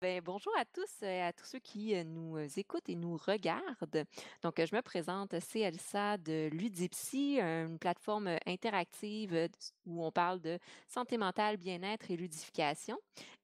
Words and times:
Ben, 0.00 0.22
bonjour 0.24 0.52
à 0.56 0.64
tous 0.64 1.02
et 1.02 1.20
à 1.20 1.30
tous 1.30 1.44
ceux 1.44 1.58
qui 1.58 1.94
euh, 1.94 2.04
nous 2.04 2.38
euh, 2.38 2.48
écoutent 2.56 2.88
et 2.88 2.94
nous 2.94 3.18
regardent. 3.18 4.06
Donc, 4.42 4.58
euh, 4.58 4.64
je 4.64 4.74
me 4.74 4.80
présente, 4.80 5.34
c'est 5.40 5.60
Elsa 5.60 6.16
de 6.16 6.48
Ludipsy, 6.52 7.38
une 7.38 7.78
plateforme 7.78 8.28
euh, 8.28 8.38
interactive 8.46 9.34
euh, 9.34 9.48
où 9.84 10.02
on 10.02 10.10
parle 10.10 10.40
de 10.40 10.58
santé 10.88 11.18
mentale, 11.18 11.58
bien-être 11.58 12.10
et 12.10 12.16
ludification. 12.16 12.96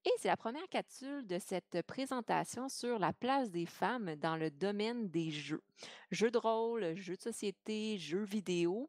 Et 0.06 0.10
c'est 0.18 0.28
la 0.28 0.36
première 0.38 0.66
capsule 0.70 1.26
de 1.26 1.38
cette 1.38 1.82
présentation 1.82 2.70
sur 2.70 2.98
la 2.98 3.12
place 3.12 3.50
des 3.50 3.66
femmes 3.66 4.14
dans 4.16 4.36
le 4.36 4.50
domaine 4.50 5.10
des 5.10 5.30
jeux. 5.30 5.62
Jeux 6.10 6.30
de 6.30 6.38
rôle, 6.38 6.94
jeux 6.94 7.16
de 7.16 7.22
société, 7.22 7.98
jeux 7.98 8.24
vidéo. 8.24 8.88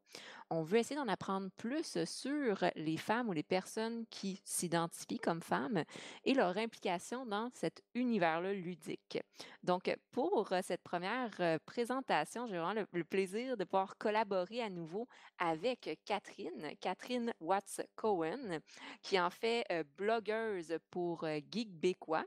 On 0.49 0.63
veut 0.63 0.79
essayer 0.79 0.95
d'en 0.95 1.07
apprendre 1.07 1.49
plus 1.57 2.03
sur 2.05 2.63
les 2.75 2.97
femmes 2.97 3.29
ou 3.29 3.33
les 3.33 3.43
personnes 3.43 4.05
qui 4.09 4.41
s'identifient 4.45 5.19
comme 5.19 5.41
femmes 5.41 5.83
et 6.23 6.33
leur 6.33 6.57
implication 6.57 7.25
dans 7.25 7.49
cet 7.53 7.81
univers-là 7.95 8.53
ludique. 8.53 9.19
Donc, 9.63 9.93
pour 10.11 10.52
euh, 10.52 10.59
cette 10.63 10.83
première 10.83 11.31
euh, 11.39 11.57
présentation, 11.65 12.47
j'ai 12.47 12.57
vraiment 12.57 12.85
le, 12.91 13.03
plaisir 13.03 13.57
de 13.57 13.63
pouvoir 13.63 13.97
collaborer 13.97 14.61
à 14.61 14.69
nouveau 14.69 15.07
avec 15.39 15.99
Catherine, 16.05 16.71
Catherine 16.79 17.33
Watts-Cohen, 17.39 18.59
qui 19.02 19.19
en 19.19 19.29
fait 19.29 19.66
euh, 19.71 19.83
blogueuse 19.97 20.77
pour 20.91 21.23
euh, 21.23 21.39
Geekbécois 21.52 22.25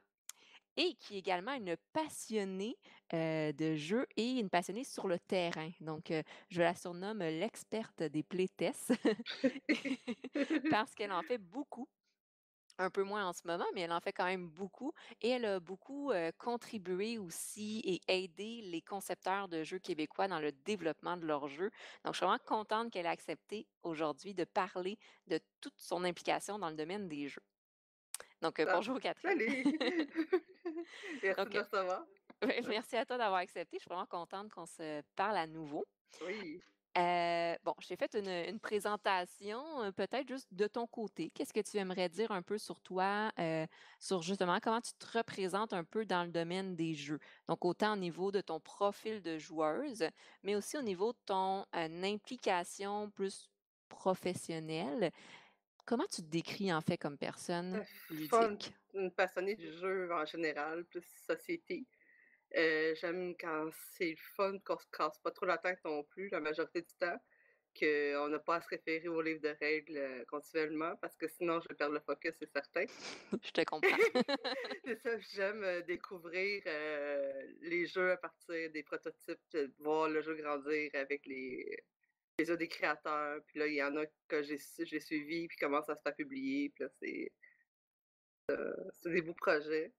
et 0.81 0.95
qui 0.95 1.17
est 1.17 1.19
également 1.19 1.53
une 1.53 1.77
passionnée 1.93 2.79
euh, 3.13 3.53
de 3.53 3.75
jeux 3.75 4.07
et 4.17 4.39
une 4.39 4.49
passionnée 4.49 4.85
sur 4.85 5.09
le 5.09 5.19
terrain. 5.19 5.71
Donc, 5.81 6.11
euh, 6.11 6.23
je 6.49 6.63
la 6.63 6.75
surnomme 6.75 7.19
l'experte 7.19 8.03
des 8.03 8.23
playtests 8.23 8.95
parce 10.71 10.95
qu'elle 10.95 11.13
en 11.13 11.23
fait 11.23 11.37
beaucoup 11.37 11.87
un 12.79 12.89
peu 12.89 13.03
moins 13.03 13.29
en 13.29 13.35
ce 13.35 13.43
moment, 13.47 13.67
mais 13.75 13.83
elle 13.83 13.93
en 13.93 14.01
fait 14.01 14.13
quand 14.15 14.25
même 14.25 14.49
beaucoup 14.49 14.95
et 15.21 15.29
elle 15.29 15.45
a 15.45 15.61
beaucoup 15.61 16.13
euh, 16.13 16.33
contribué 16.39 17.19
aussi 17.19 17.83
et 17.85 18.01
aidé 18.09 18.63
les 18.63 18.81
concepteurs 18.81 19.49
de 19.49 19.63
jeux 19.65 19.79
québécois 19.79 20.29
dans 20.29 20.41
le 20.41 20.51
développement 20.51 21.19
de 21.19 21.27
leurs 21.27 21.49
jeux. 21.49 21.71
Donc, 22.05 22.15
je 22.15 22.19
suis 22.19 22.27
vraiment 22.27 22.43
contente 22.47 22.91
qu'elle 22.91 23.05
ait 23.05 23.11
accepté 23.11 23.67
aujourd'hui 23.83 24.33
de 24.33 24.45
parler 24.45 24.99
de 25.27 25.39
toute 25.61 25.77
son 25.77 26.05
implication 26.05 26.59
dans 26.59 26.71
le 26.71 26.77
domaine 26.77 27.07
des 27.07 27.29
jeux. 27.29 27.43
Donc, 28.41 28.59
euh, 28.61 28.67
Ah, 28.67 28.75
bonjour 28.75 28.99
Catherine. 29.01 29.39
salut! 29.39 29.65
Merci 31.23 31.37
Donc, 31.37 31.51
de 31.51 31.59
me 31.59 31.63
recevoir. 31.63 32.07
merci 32.69 32.97
à 32.97 33.05
toi 33.05 33.19
d'avoir 33.19 33.41
accepté. 33.41 33.77
Je 33.79 33.83
suis 33.83 33.89
vraiment 33.89 34.07
contente 34.07 34.51
qu'on 34.51 34.67
se 34.67 35.03
parle 35.17 35.37
à 35.37 35.47
nouveau. 35.47 35.85
Oui. 36.27 36.61
Euh, 36.99 37.55
bon, 37.63 37.75
je 37.81 37.87
t'ai 37.89 37.97
fait 37.97 38.15
une, 38.17 38.29
une 38.29 38.59
présentation, 38.59 39.83
euh, 39.83 39.93
peut-être 39.93 40.27
juste 40.29 40.53
de 40.53 40.67
ton 40.67 40.87
côté. 40.89 41.31
Qu'est-ce 41.31 41.53
que 41.53 41.61
tu 41.61 41.77
aimerais 41.77 42.09
dire 42.09 42.33
un 42.33 42.43
peu 42.43 42.59
sur 42.59 42.81
toi, 42.81 43.31
euh, 43.39 43.67
sur 44.01 44.23
justement 44.23 44.59
comment 44.61 44.81
tu 44.81 44.93
te 44.95 45.19
représentes 45.19 45.73
un 45.73 45.85
peu 45.85 46.05
dans 46.05 46.25
le 46.25 46.31
domaine 46.33 46.75
des 46.75 46.95
jeux? 46.95 47.21
Donc, 47.49 47.65
autant 47.65 47.93
au 47.93 47.97
niveau 47.97 48.33
de 48.33 48.41
ton 48.41 48.59
profil 48.59 49.23
de 49.23 49.39
joueuse, 49.39 50.05
mais 50.43 50.57
aussi 50.57 50.77
au 50.79 50.83
niveau 50.83 51.13
de 51.13 51.19
ton 51.27 51.61
euh, 51.77 52.03
implication 52.03 53.09
plus 53.11 53.49
professionnelle. 53.89 55.13
Comment 55.91 56.07
tu 56.07 56.23
te 56.23 56.31
décris 56.31 56.73
en 56.73 56.81
fait 56.81 56.97
comme 56.97 57.19
personne 57.19 57.75
Euh, 57.75 58.15
ludique? 58.15 58.73
une 58.95 59.11
passionnée 59.11 59.57
du 59.57 59.73
jeu 59.73 60.09
en 60.13 60.25
général, 60.25 60.85
plus 60.85 61.03
société. 61.27 61.85
Euh, 62.57 62.95
j'aime 62.95 63.35
quand 63.37 63.69
c'est 63.97 64.11
le 64.11 64.17
fun, 64.37 64.57
qu'on 64.65 64.79
se 64.79 64.87
casse 64.97 65.19
pas 65.19 65.33
trop 65.33 65.47
la 65.47 65.59
tête 65.59 65.81
non 65.85 66.05
plus, 66.05 66.29
la 66.29 66.39
majorité 66.39 66.83
du 66.83 66.95
temps, 66.95 67.17
qu'on 67.77 68.29
n'a 68.29 68.39
pas 68.39 68.55
à 68.57 68.61
se 68.61 68.69
référer 68.69 69.09
au 69.09 69.21
livre 69.21 69.41
de 69.41 69.57
règles 69.61 69.97
euh, 69.97 70.25
continuellement, 70.29 70.95
parce 71.03 71.17
que 71.17 71.27
sinon 71.27 71.61
je 71.61 71.67
vais 71.67 71.75
perdre 71.75 71.95
le 71.95 72.01
focus, 72.01 72.35
c'est 72.39 72.53
certain. 72.53 72.85
Je 73.43 73.51
te 73.51 73.65
comprends. 73.65 73.89
c'est 74.85 75.03
ça, 75.03 75.19
j'aime 75.35 75.83
découvrir 75.89 76.63
euh, 76.67 77.53
les 77.63 77.87
jeux 77.87 78.13
à 78.13 78.17
partir 78.17 78.71
des 78.71 78.85
prototypes, 78.85 79.59
voir 79.81 80.09
le 80.09 80.23
jeu 80.23 80.37
grandir 80.37 80.93
avec 80.95 81.27
les, 81.27 81.83
des 82.45 82.69
créateurs. 82.69 83.43
Puis 83.47 83.59
là, 83.59 83.67
il 83.67 83.75
y 83.75 83.83
en 83.83 83.97
a 83.97 84.07
que 84.29 84.43
j'ai 84.43 84.59
su- 84.59 84.87
j'ai 84.87 85.01
suivi, 85.01 85.49
puis 85.49 85.57
comment 85.59 85.83
ça 85.83 85.95
se 85.97 86.03
fait 86.03 86.15
publier. 86.15 86.71
Puis 86.71 86.85
là, 86.85 86.91
c'est 87.01 87.33
c'est 89.03 89.11
des 89.13 89.23
beaux 89.23 89.35
projets. 89.35 89.93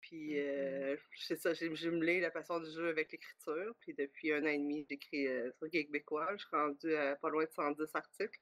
Puis 0.00 0.34
Mhm. 0.34 0.38
euh, 0.38 0.96
c'est 1.16 1.36
ça, 1.36 1.52
j'ai 1.54 1.74
jumelé 1.74 2.20
la 2.20 2.30
passion 2.30 2.60
du 2.60 2.70
jeu 2.70 2.88
avec 2.88 3.12
l'écriture. 3.12 3.74
Puis 3.80 3.94
depuis 3.94 4.32
un 4.32 4.42
an 4.44 4.46
et 4.48 4.58
demi, 4.58 4.86
j'écris 4.88 5.26
euh, 5.28 5.50
sur 5.58 5.70
Geekbécois. 5.70 6.28
Je 6.36 6.46
suis 6.46 6.56
rendue 6.56 6.94
à 6.94 7.16
pas 7.16 7.28
loin 7.30 7.44
de 7.44 7.50
110 7.50 7.90
articles. 7.94 8.38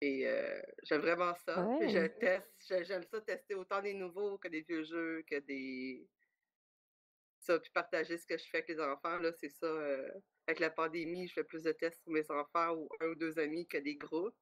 Et 0.00 0.26
euh, 0.28 0.60
j'aime 0.82 1.00
vraiment 1.00 1.34
ça. 1.46 1.54
Je 1.88 2.06
teste, 2.18 2.52
j'ai- 2.68 2.84
j'aime 2.84 3.04
ça 3.04 3.20
tester 3.20 3.54
autant 3.54 3.80
des 3.80 3.94
nouveaux 3.94 4.38
que 4.38 4.48
des 4.48 4.62
vieux 4.62 4.82
jeux, 4.82 5.22
que 5.22 5.38
des. 5.40 6.08
Ça, 7.38 7.58
puis 7.60 7.70
partager 7.72 8.16
ce 8.18 8.26
que 8.26 8.36
je 8.38 8.44
fais 8.44 8.58
avec 8.58 8.68
les 8.68 8.80
enfants. 8.80 9.18
Là, 9.18 9.32
c'est 9.32 9.48
ça. 9.48 9.66
Euh, 10.42 10.50
avec 10.50 10.60
la 10.60 10.70
pandémie, 10.70 11.28
je 11.28 11.34
fais 11.34 11.44
plus 11.44 11.62
de 11.62 11.72
tests 11.72 12.02
sur 12.02 12.12
mes 12.12 12.30
enfants 12.30 12.74
ou 12.74 12.88
un 13.00 13.08
ou 13.08 13.14
deux 13.14 13.38
amis 13.38 13.66
que 13.66 13.78
des 13.78 13.96
groupes. 13.96 14.34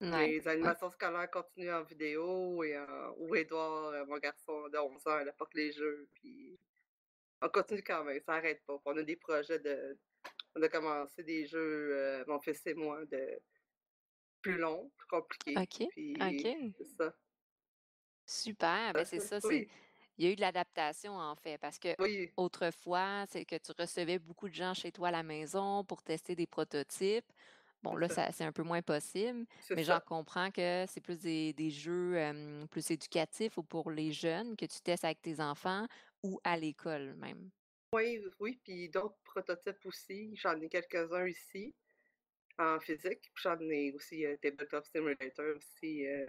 Ouais. 0.00 0.28
Mes 0.28 0.48
animations 0.48 0.88
scolaires 0.90 1.30
continuent 1.30 1.72
en 1.72 1.82
vidéo 1.82 2.64
et 2.64 2.78
en... 2.78 3.14
où 3.18 3.34
Edouard, 3.34 3.88
euh, 3.88 4.06
mon 4.06 4.18
garçon 4.18 4.68
de 4.68 4.78
11 4.78 5.06
ans, 5.06 5.18
il 5.20 5.28
apporte 5.28 5.54
les 5.54 5.72
jeux. 5.72 6.08
Puis 6.14 6.58
on 7.42 7.48
continue 7.48 7.82
quand 7.82 8.04
même, 8.04 8.20
ça 8.20 8.32
n'arrête 8.32 8.62
pas. 8.64 8.80
On 8.84 8.96
a 8.96 9.02
des 9.02 9.16
projets 9.16 9.58
de. 9.58 9.98
On 10.54 10.62
a 10.62 10.68
commencé 10.68 11.22
des 11.22 11.46
jeux, 11.46 11.90
euh, 11.92 12.24
mon 12.26 12.40
fils 12.40 12.66
et 12.66 12.74
moi, 12.74 13.04
de 13.06 13.40
plus 14.42 14.56
longs, 14.56 14.90
plus 14.96 15.06
compliqués. 15.06 15.54
OK. 15.56 15.88
Puis 15.90 16.14
OK. 16.14 16.74
c'est 16.78 16.96
ça. 16.96 17.14
Super. 18.26 18.92
Ben, 18.94 19.04
c'est 19.04 19.20
ça. 19.20 19.38
Oui, 19.44 19.68
il 20.18 20.24
y 20.24 20.28
a 20.28 20.32
eu 20.32 20.36
de 20.36 20.40
l'adaptation, 20.40 21.16
en 21.16 21.34
fait, 21.34 21.58
parce 21.58 21.78
que 21.78 21.88
oui, 21.98 22.30
autrefois, 22.36 23.24
c'est 23.28 23.44
que 23.44 23.56
tu 23.56 23.72
recevais 23.78 24.18
beaucoup 24.18 24.48
de 24.48 24.54
gens 24.54 24.74
chez 24.74 24.92
toi 24.92 25.08
à 25.08 25.10
la 25.10 25.22
maison 25.22 25.84
pour 25.84 26.02
tester 26.02 26.34
des 26.34 26.46
prototypes. 26.46 27.32
Bon, 27.82 27.96
là, 27.96 28.10
ça. 28.10 28.30
c'est 28.30 28.44
un 28.44 28.52
peu 28.52 28.62
moins 28.62 28.82
possible, 28.82 29.46
mais 29.70 29.84
j'en 29.84 30.00
comprends 30.00 30.50
que 30.50 30.84
c'est 30.86 31.00
plus 31.00 31.18
des, 31.18 31.54
des 31.54 31.70
jeux 31.70 32.12
euh, 32.18 32.66
plus 32.66 32.90
éducatifs 32.90 33.56
ou 33.56 33.62
pour 33.62 33.90
les 33.90 34.12
jeunes 34.12 34.54
que 34.54 34.66
tu 34.66 34.80
testes 34.82 35.04
avec 35.04 35.22
tes 35.22 35.40
enfants 35.40 35.86
ou 36.22 36.38
à 36.44 36.58
l'école 36.58 37.14
même. 37.14 37.50
Oui, 37.94 38.22
oui, 38.38 38.60
puis 38.62 38.90
d'autres 38.90 39.18
prototypes 39.24 39.84
aussi. 39.86 40.36
J'en 40.36 40.60
ai 40.60 40.68
quelques-uns 40.68 41.26
ici 41.26 41.74
en 42.58 42.78
physique. 42.78 43.30
Puis 43.34 43.42
j'en 43.42 43.58
ai 43.60 43.92
aussi 43.92 44.26
euh, 44.26 44.36
Tabletop 44.36 44.84
Simulator 44.86 45.56
aussi. 45.56 46.06
euh, 46.06 46.26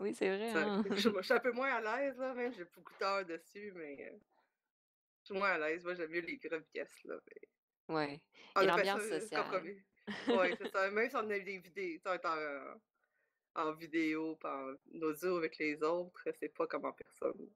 Oui, 0.00 0.14
c'est 0.14 0.28
vrai, 0.36 0.52
ça- 0.52 0.66
hein? 0.66 0.82
je, 0.90 0.96
je 0.96 1.22
suis 1.22 1.32
un 1.32 1.40
peu 1.40 1.52
moins 1.52 1.72
à 1.74 1.80
l'aise, 1.80 2.18
là, 2.18 2.34
même 2.34 2.52
j'ai 2.52 2.64
beaucoup 2.64 2.92
d'heures 3.00 3.24
dessus, 3.24 3.72
mais 3.74 4.10
euh, 4.12 4.18
je 5.22 5.26
suis 5.26 5.34
moins 5.38 5.50
à 5.52 5.58
l'aise. 5.58 5.84
Moi, 5.84 5.94
j'aime 5.94 6.10
mieux 6.10 6.20
les 6.20 6.36
grosses 6.38 6.66
pièces, 6.68 7.02
là. 7.04 7.16
mais 7.26 7.48
Ouais. 7.88 8.22
On 8.56 8.62
Et 8.62 8.68
appelle 8.68 8.86
ça 8.86 8.98
l'ambiance 8.98 9.02
sociale. 9.08 9.76
Oui, 10.28 10.54
c'est 10.58 10.68
ça. 10.72 10.90
Même 10.90 11.08
si 11.10 11.16
on 11.16 11.30
a 11.30 11.38
des 11.38 11.58
vidéos, 11.58 12.00
en, 12.06 12.76
en 13.56 13.72
vidéo, 13.72 14.38
en 14.44 14.74
audio 15.02 15.36
avec 15.38 15.58
les 15.58 15.82
autres, 15.82 16.28
c'est 16.38 16.48
pas 16.48 16.66
comme 16.66 16.84
en 16.86 16.92
personne. 16.92 17.50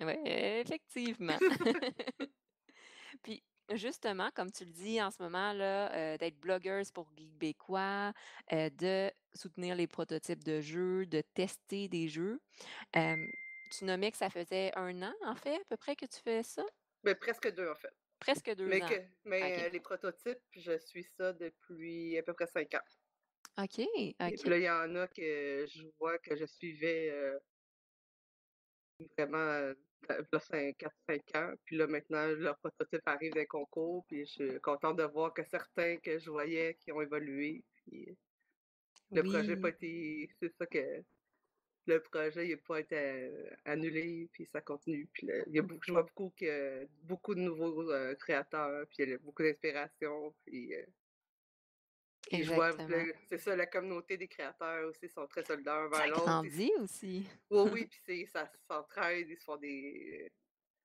Oui, 0.00 0.14
effectivement. 0.24 1.38
Puis 3.22 3.42
justement, 3.74 4.30
comme 4.34 4.50
tu 4.52 4.64
le 4.64 4.70
dis 4.72 5.00
en 5.02 5.10
ce 5.10 5.22
moment 5.22 5.52
là, 5.52 5.92
euh, 6.14 6.16
d'être 6.18 6.38
blogueuse 6.38 6.90
pour 6.92 7.10
Geekbécois, 7.16 8.12
euh, 8.52 8.70
de 8.70 9.10
soutenir 9.34 9.76
les 9.76 9.86
prototypes 9.86 10.44
de 10.44 10.60
jeux, 10.60 11.06
de 11.06 11.22
tester 11.34 11.88
des 11.88 12.08
jeux. 12.08 12.40
euh, 12.96 13.16
tu 13.70 13.84
nommais 13.84 14.10
que 14.12 14.16
ça 14.18 14.30
faisait 14.30 14.72
un 14.76 15.02
an, 15.02 15.14
en 15.24 15.36
fait, 15.36 15.56
à 15.56 15.64
peu 15.68 15.76
près 15.76 15.96
que 15.96 16.06
tu 16.06 16.20
fais 16.20 16.42
ça? 16.42 16.64
Mais 17.02 17.14
presque 17.16 17.52
deux, 17.54 17.68
en 17.68 17.74
fait. 17.74 17.92
Presque 18.20 18.54
deux 18.54 18.68
Mais, 18.68 18.80
ans. 18.82 18.86
que, 18.86 19.08
mais 19.24 19.66
euh, 19.66 19.68
les 19.70 19.80
prototypes, 19.80 20.38
je 20.52 20.78
suis 20.78 21.04
ça 21.04 21.32
depuis 21.32 22.16
à 22.18 22.22
peu 22.22 22.34
près 22.34 22.46
cinq 22.46 22.74
ans. 22.74 22.80
OK, 23.56 23.78
Et 23.80 24.16
OK. 24.20 24.38
puis 24.38 24.50
là, 24.50 24.58
il 24.58 24.62
y 24.64 24.70
en 24.70 24.94
a 24.96 25.06
que 25.08 25.66
je 25.66 25.86
vois 25.98 26.18
que 26.18 26.36
je 26.36 26.44
suivais 26.44 27.10
vraiment 29.16 29.38
euh, 29.38 29.74
là, 30.08 30.18
4-5 30.30 31.36
ans. 31.36 31.54
Puis 31.64 31.76
là, 31.76 31.86
maintenant, 31.86 32.26
leur 32.28 32.58
prototype 32.58 33.02
arrive 33.06 33.32
d'un 33.34 33.46
concours. 33.46 34.04
Puis 34.08 34.26
je 34.26 34.32
suis 34.32 34.60
contente 34.60 34.98
de 34.98 35.04
voir 35.04 35.32
que 35.34 35.44
certains 35.44 35.98
que 35.98 36.18
je 36.18 36.30
voyais 36.30 36.76
qui 36.80 36.92
ont 36.92 37.00
évolué. 37.02 37.64
Puis 37.76 38.16
le 39.12 39.24
projet 39.24 39.54
n'a 39.54 39.56
pas 39.56 39.68
Oui, 39.68 39.70
été. 39.70 40.30
C'est 40.40 40.52
ça 40.58 40.66
que 40.66 41.04
le 41.86 42.02
projet 42.02 42.48
n'a 42.48 42.56
pas 42.58 42.80
été 42.80 43.30
annulé. 43.64 44.28
Puis 44.32 44.46
ça 44.46 44.60
continue. 44.62 45.08
Puis 45.12 45.26
là, 45.26 45.34
il 45.46 45.54
y 45.56 45.58
a 45.58 45.62
beaucoup, 45.62 45.82
je 45.86 45.92
vois 45.92 46.02
beaucoup, 46.04 46.32
que, 46.36 46.86
beaucoup 47.04 47.34
de 47.34 47.40
nouveaux 47.40 47.90
euh, 47.90 48.14
créateurs. 48.16 48.86
Puis 48.88 49.04
il 49.04 49.10
y 49.10 49.14
a 49.14 49.18
beaucoup 49.18 49.42
d'inspiration. 49.42 50.34
Puis. 50.46 50.74
euh, 50.74 50.84
puis 52.28 52.44
je 52.44 52.52
vois, 52.52 52.72
c'est 53.26 53.38
ça, 53.38 53.56
la 53.56 53.66
communauté 53.66 54.16
des 54.16 54.28
créateurs 54.28 54.88
aussi 54.88 55.08
sont 55.08 55.26
très 55.26 55.44
solidaires 55.44 55.88
Ça 55.92 55.98
vers 55.98 56.08
l'autre. 56.08 56.22
Ils- 56.22 56.26
grandit 56.26 56.72
aussi. 56.78 57.26
Oui, 57.50 57.70
oui, 57.72 57.86
puis 58.06 58.26
ça 58.26 58.50
s'entraide, 58.68 59.28
ils 59.28 59.36
se 59.38 59.44
font 59.44 59.56
des, 59.56 60.30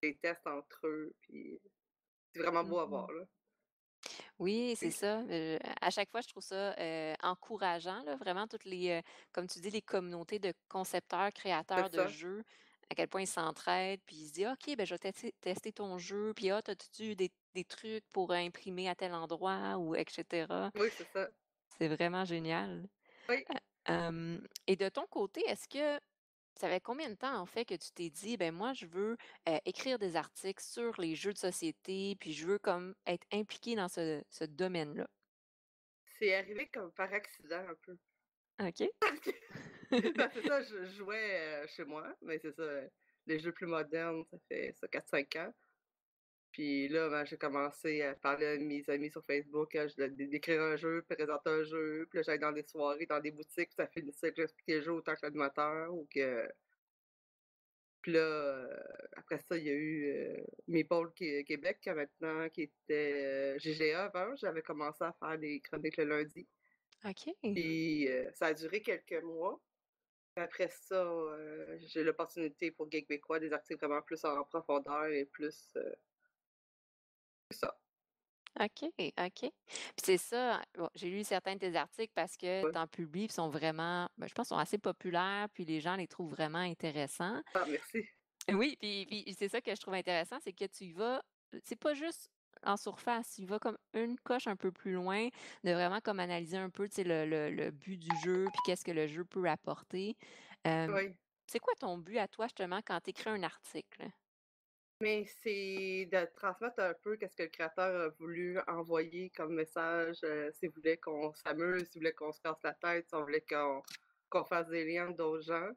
des 0.01 0.15
tests 0.17 0.47
entre 0.47 0.87
eux, 0.87 1.13
puis 1.21 1.59
c'est 2.33 2.41
vraiment 2.41 2.63
beau 2.63 2.79
à 2.79 2.83
Mhm. 2.85 2.89
voir, 2.89 3.11
là. 3.11 3.23
Oui, 4.39 4.75
c'est 4.75 4.91
ça. 4.91 5.21
Euh, 5.21 5.57
à 5.79 5.89
chaque 5.89 6.09
fois, 6.09 6.19
je 6.21 6.27
trouve 6.27 6.43
ça 6.43 6.77
euh, 6.77 7.13
encourageant, 7.21 8.03
là, 8.03 8.15
vraiment 8.17 8.47
toutes 8.47 8.65
les, 8.65 8.89
euh, 8.89 9.01
comme 9.31 9.47
tu 9.47 9.59
dis, 9.59 9.69
les 9.69 9.81
communautés 9.81 10.39
de 10.39 10.53
concepteurs, 10.67 11.31
créateurs 11.31 11.89
de 11.89 11.97
ça. 11.97 12.07
jeux. 12.07 12.43
À 12.89 12.95
quel 12.95 13.07
point 13.09 13.21
il 13.21 13.27
s'entraide, 13.27 14.01
puis 14.05 14.17
il 14.17 14.27
se 14.27 14.33
dit: 14.33 14.47
«OK, 14.47 14.75
ben, 14.77 14.85
je 14.85 14.95
vais 14.95 15.11
tester 15.41 15.73
ton 15.73 15.97
jeu», 15.97 16.33
puis 16.35 16.49
«Ah, 16.51 16.61
t'as-tu 16.61 17.15
des 17.15 17.31
des 17.55 17.65
trucs 17.65 18.05
pour 18.11 18.31
imprimer 18.31 18.89
à 18.89 18.95
tel 18.95 19.13
endroit?» 19.13 19.77
ou 19.77 19.95
et 19.95 20.05
cetera. 20.09 20.71
Oui, 20.75 20.89
c'est 20.91 21.05
ça. 21.05 21.29
C'est 21.69 21.87
vraiment 21.87 22.25
génial. 22.25 22.89
Oui. 23.29 23.47
Hem 23.87 24.47
et 24.67 24.75
de 24.77 24.89
ton 24.89 25.07
côté, 25.07 25.41
est-ce 25.47 25.67
que 25.69 25.99
ça 26.59 26.69
fait 26.69 26.81
combien 26.81 27.09
de 27.09 27.15
temps, 27.15 27.37
en 27.39 27.45
fait, 27.47 27.65
que 27.65 27.75
tu 27.75 27.91
t'es 27.93 28.09
dit: 28.11 28.37
«Ben, 28.37 28.53
moi, 28.53 28.73
je 28.73 28.85
veux, 28.87 29.17
heu, 29.49 29.59
écrire 29.65 29.99
des 29.99 30.15
articles 30.17 30.63
sur 30.63 30.99
les 31.01 31.15
jeux 31.15 31.33
de 31.33 31.39
société, 31.39 32.15
puis 32.19 32.33
je 32.33 32.47
veux 32.47 32.59
comme 32.59 32.95
être 33.07 33.27
impliqué 33.33 33.75
dans 33.75 33.89
ce 33.89 34.23
ce 34.31 34.45
domaine-là»? 34.45 35.07
C'est 36.05 36.33
arrivé 36.35 36.69
comme 36.69 36.91
par 36.93 37.11
accident 37.13 37.67
un 37.67 37.75
peu. 37.75 37.97
OK. 38.59 38.83
Ben, 39.91 40.27
c'est 40.33 40.47
ça, 40.47 40.61
je 40.63 40.85
jouais, 40.95 41.67
chez 41.67 41.83
moi, 41.83 42.15
mais 42.23 42.39
c'est 42.39 42.55
ça, 42.55 42.63
les 43.27 43.37
jeux 43.37 43.51
plus 43.51 43.67
modernes, 43.67 44.23
ça 44.31 44.37
fait 44.49 44.73
ça 44.79 44.87
4-5 44.87 45.37
ans. 45.37 45.53
Puis 46.51 46.87
là, 46.87 47.09
ben, 47.09 47.25
j'ai 47.25 47.37
commencé 47.37 48.01
à 48.01 48.15
parler 48.15 48.45
à 48.47 48.57
mes 48.57 48.83
amis 48.89 49.11
sur 49.11 49.23
Facebook, 49.25 49.75
heu, 49.75 49.87
je 49.87 50.05
d'é 50.05 50.25
d'écrire 50.27 50.63
un 50.63 50.75
jeu, 50.77 51.03
présenter 51.07 51.49
un 51.49 51.63
jeu, 51.63 52.07
puis 52.09 52.17
là, 52.17 52.23
j'allais 52.23 52.39
dans 52.39 52.51
des 52.51 52.63
soirées, 52.63 53.05
dans 53.05 53.19
des 53.19 53.31
boutiques, 53.31 53.69
puis 53.69 53.75
ça 53.75 53.87
finissait 53.87 54.31
que 54.31 54.37
j'expliquais 54.41 54.77
le 54.77 54.81
jeu 54.81 54.93
autant 54.93 55.13
que 55.13 55.19
l'animateur 55.23 55.93
ou 55.93 56.07
que 56.11 56.47
puis 58.03 58.11
là, 58.11 58.67
après 59.15 59.39
ça, 59.39 59.57
il 59.57 59.63
y 59.63 59.69
a 59.69 59.73
eu, 59.73 60.05
heu, 60.11 60.45
Meeple 60.67 61.13
Qué 61.15 61.45
Québec 61.45 61.79
qui 61.81 61.89
maintenant 61.89 62.49
qui 62.49 62.63
était, 62.63 63.57
GGA 63.59 64.05
avant. 64.05 64.35
J'avais 64.35 64.61
commencé 64.61 65.03
à 65.05 65.13
faire 65.13 65.39
des 65.39 65.61
chroniques 65.61 65.95
le 65.97 66.03
lundi. 66.03 66.45
OK. 67.05 67.33
Puis, 67.53 68.07
heu, 68.07 68.29
ça 68.33 68.47
a 68.47 68.53
duré 68.53 68.81
quelques 68.81 69.23
mois. 69.23 69.61
Après 70.37 70.69
ça, 70.69 71.03
heu, 71.05 71.79
j'ai 71.81 72.03
l'opportunité 72.03 72.71
pour 72.71 72.91
Geekbécois, 72.91 73.39
des 73.39 73.53
articles 73.53 73.85
vraiment 73.85 74.01
plus 74.03 74.25
en 74.25 74.43
profondeur 74.45 75.07
et 75.07 75.25
plus, 75.25 75.75
c'est 77.51 77.57
ça. 77.57 77.77
OK, 78.59 78.85
OK. 79.19 79.39
Puis 79.39 79.51
c'est 80.03 80.17
ça, 80.17 80.61
bon, 80.77 80.87
j'ai 80.93 81.09
lu 81.09 81.23
certains 81.23 81.55
de 81.55 81.59
tes 81.59 81.75
articles 81.75 82.11
parce 82.13 82.37
que 82.37 82.63
Ouais. 82.63 82.71
tu 82.71 82.77
en 82.77 82.85
publies, 82.87 83.25
puis 83.27 83.33
sont 83.33 83.49
vraiment, 83.49 84.07
ben, 84.17 84.27
je 84.27 84.33
pense, 84.35 84.49
sont 84.49 84.57
assez 84.57 84.77
populaires, 84.77 85.47
puis 85.53 85.65
les 85.65 85.81
gens 85.81 85.95
les 85.95 86.07
trouvent 86.07 86.29
vraiment 86.29 86.59
intéressants. 86.59 87.41
Ah 87.53 87.65
merci. 87.67 88.07
Oui, 88.51 88.75
puis 88.79 89.05
puis 89.05 89.33
c'est 89.37 89.47
ça 89.47 89.61
que 89.61 89.73
je 89.73 89.79
trouve 89.79 89.93
intéressant, 89.93 90.37
c'est 90.41 90.53
que 90.53 90.65
tu 90.65 90.85
y 90.85 90.91
vas, 90.91 91.23
c'est 91.63 91.77
pas 91.77 91.93
juste 91.93 92.29
en 92.65 92.77
surface, 92.77 93.37
y 93.37 93.45
vas 93.45 93.59
comme 93.59 93.77
une 93.93 94.17
coche 94.19 94.47
un 94.47 94.55
peu 94.55 94.71
plus 94.71 94.93
loin, 94.93 95.29
de 95.63 95.71
vraiment 95.71 95.99
comme 96.01 96.19
analyser 96.19 96.57
un 96.57 96.69
peu, 96.69 96.87
le 96.97 97.25
le 97.25 97.49
le 97.51 97.71
but 97.71 97.97
du 97.97 98.15
jeu, 98.15 98.49
puis 98.51 98.61
qu'est-ce 98.63 98.85
que 98.85 98.91
le 98.91 99.07
jeu 99.07 99.25
peut 99.25 99.45
apporter. 99.47 100.17
Oui. 100.87 101.17
c'est 101.47 101.59
quoi 101.59 101.73
ton 101.79 101.97
but 101.97 102.17
à 102.17 102.27
toi, 102.27 102.47
justement, 102.47 102.81
quand 102.85 102.99
tu 103.01 103.11
écris 103.11 103.29
un 103.29 103.43
article? 103.43 104.09
Mais 105.01 105.25
c'est 105.25 106.07
de 106.11 106.25
transmettre 106.33 106.79
un 106.79 106.93
peu 106.93 107.17
qu'est-ce 107.17 107.35
que 107.35 107.43
le 107.43 107.49
créateur 107.49 108.01
a 108.01 108.09
voulu 108.09 108.57
envoyer 108.67 109.29
comme 109.31 109.53
message, 109.55 110.17
s'il 110.53 110.69
voulait 110.71 110.97
qu'on 110.97 111.33
s'amuse, 111.33 111.89
s'il 111.89 111.99
voulait 112.01 112.13
qu'on 112.13 112.31
se 112.31 112.39
casse 112.41 112.61
la 112.63 112.73
tête, 112.73 113.07
si 113.09 113.15
on 113.15 113.21
voulait 113.23 113.41
qu'on 113.41 113.81
qu'on 114.29 114.45
fasse 114.45 114.67
des 114.69 114.85
liens 114.85 115.11
d'autres 115.11 115.43
gens. 115.43 115.69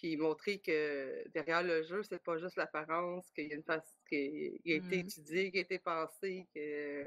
Puis 0.00 0.16
montrer 0.16 0.60
que 0.60 1.28
derrière 1.28 1.62
le 1.62 1.82
jeu, 1.82 2.02
c'est 2.02 2.22
pas 2.22 2.38
juste 2.38 2.56
l'apparence, 2.56 3.30
qu'il 3.32 3.48
y 3.48 3.52
a 3.52 3.56
une 3.56 3.62
face 3.62 4.00
qu'il 4.08 4.58
a 4.64 4.70
été 4.76 4.96
Mmh. 4.96 5.00
étudié, 5.00 5.50
qui 5.52 5.58
a 5.58 5.60
été 5.60 5.78
pensé, 5.78 6.48
que 6.54 7.04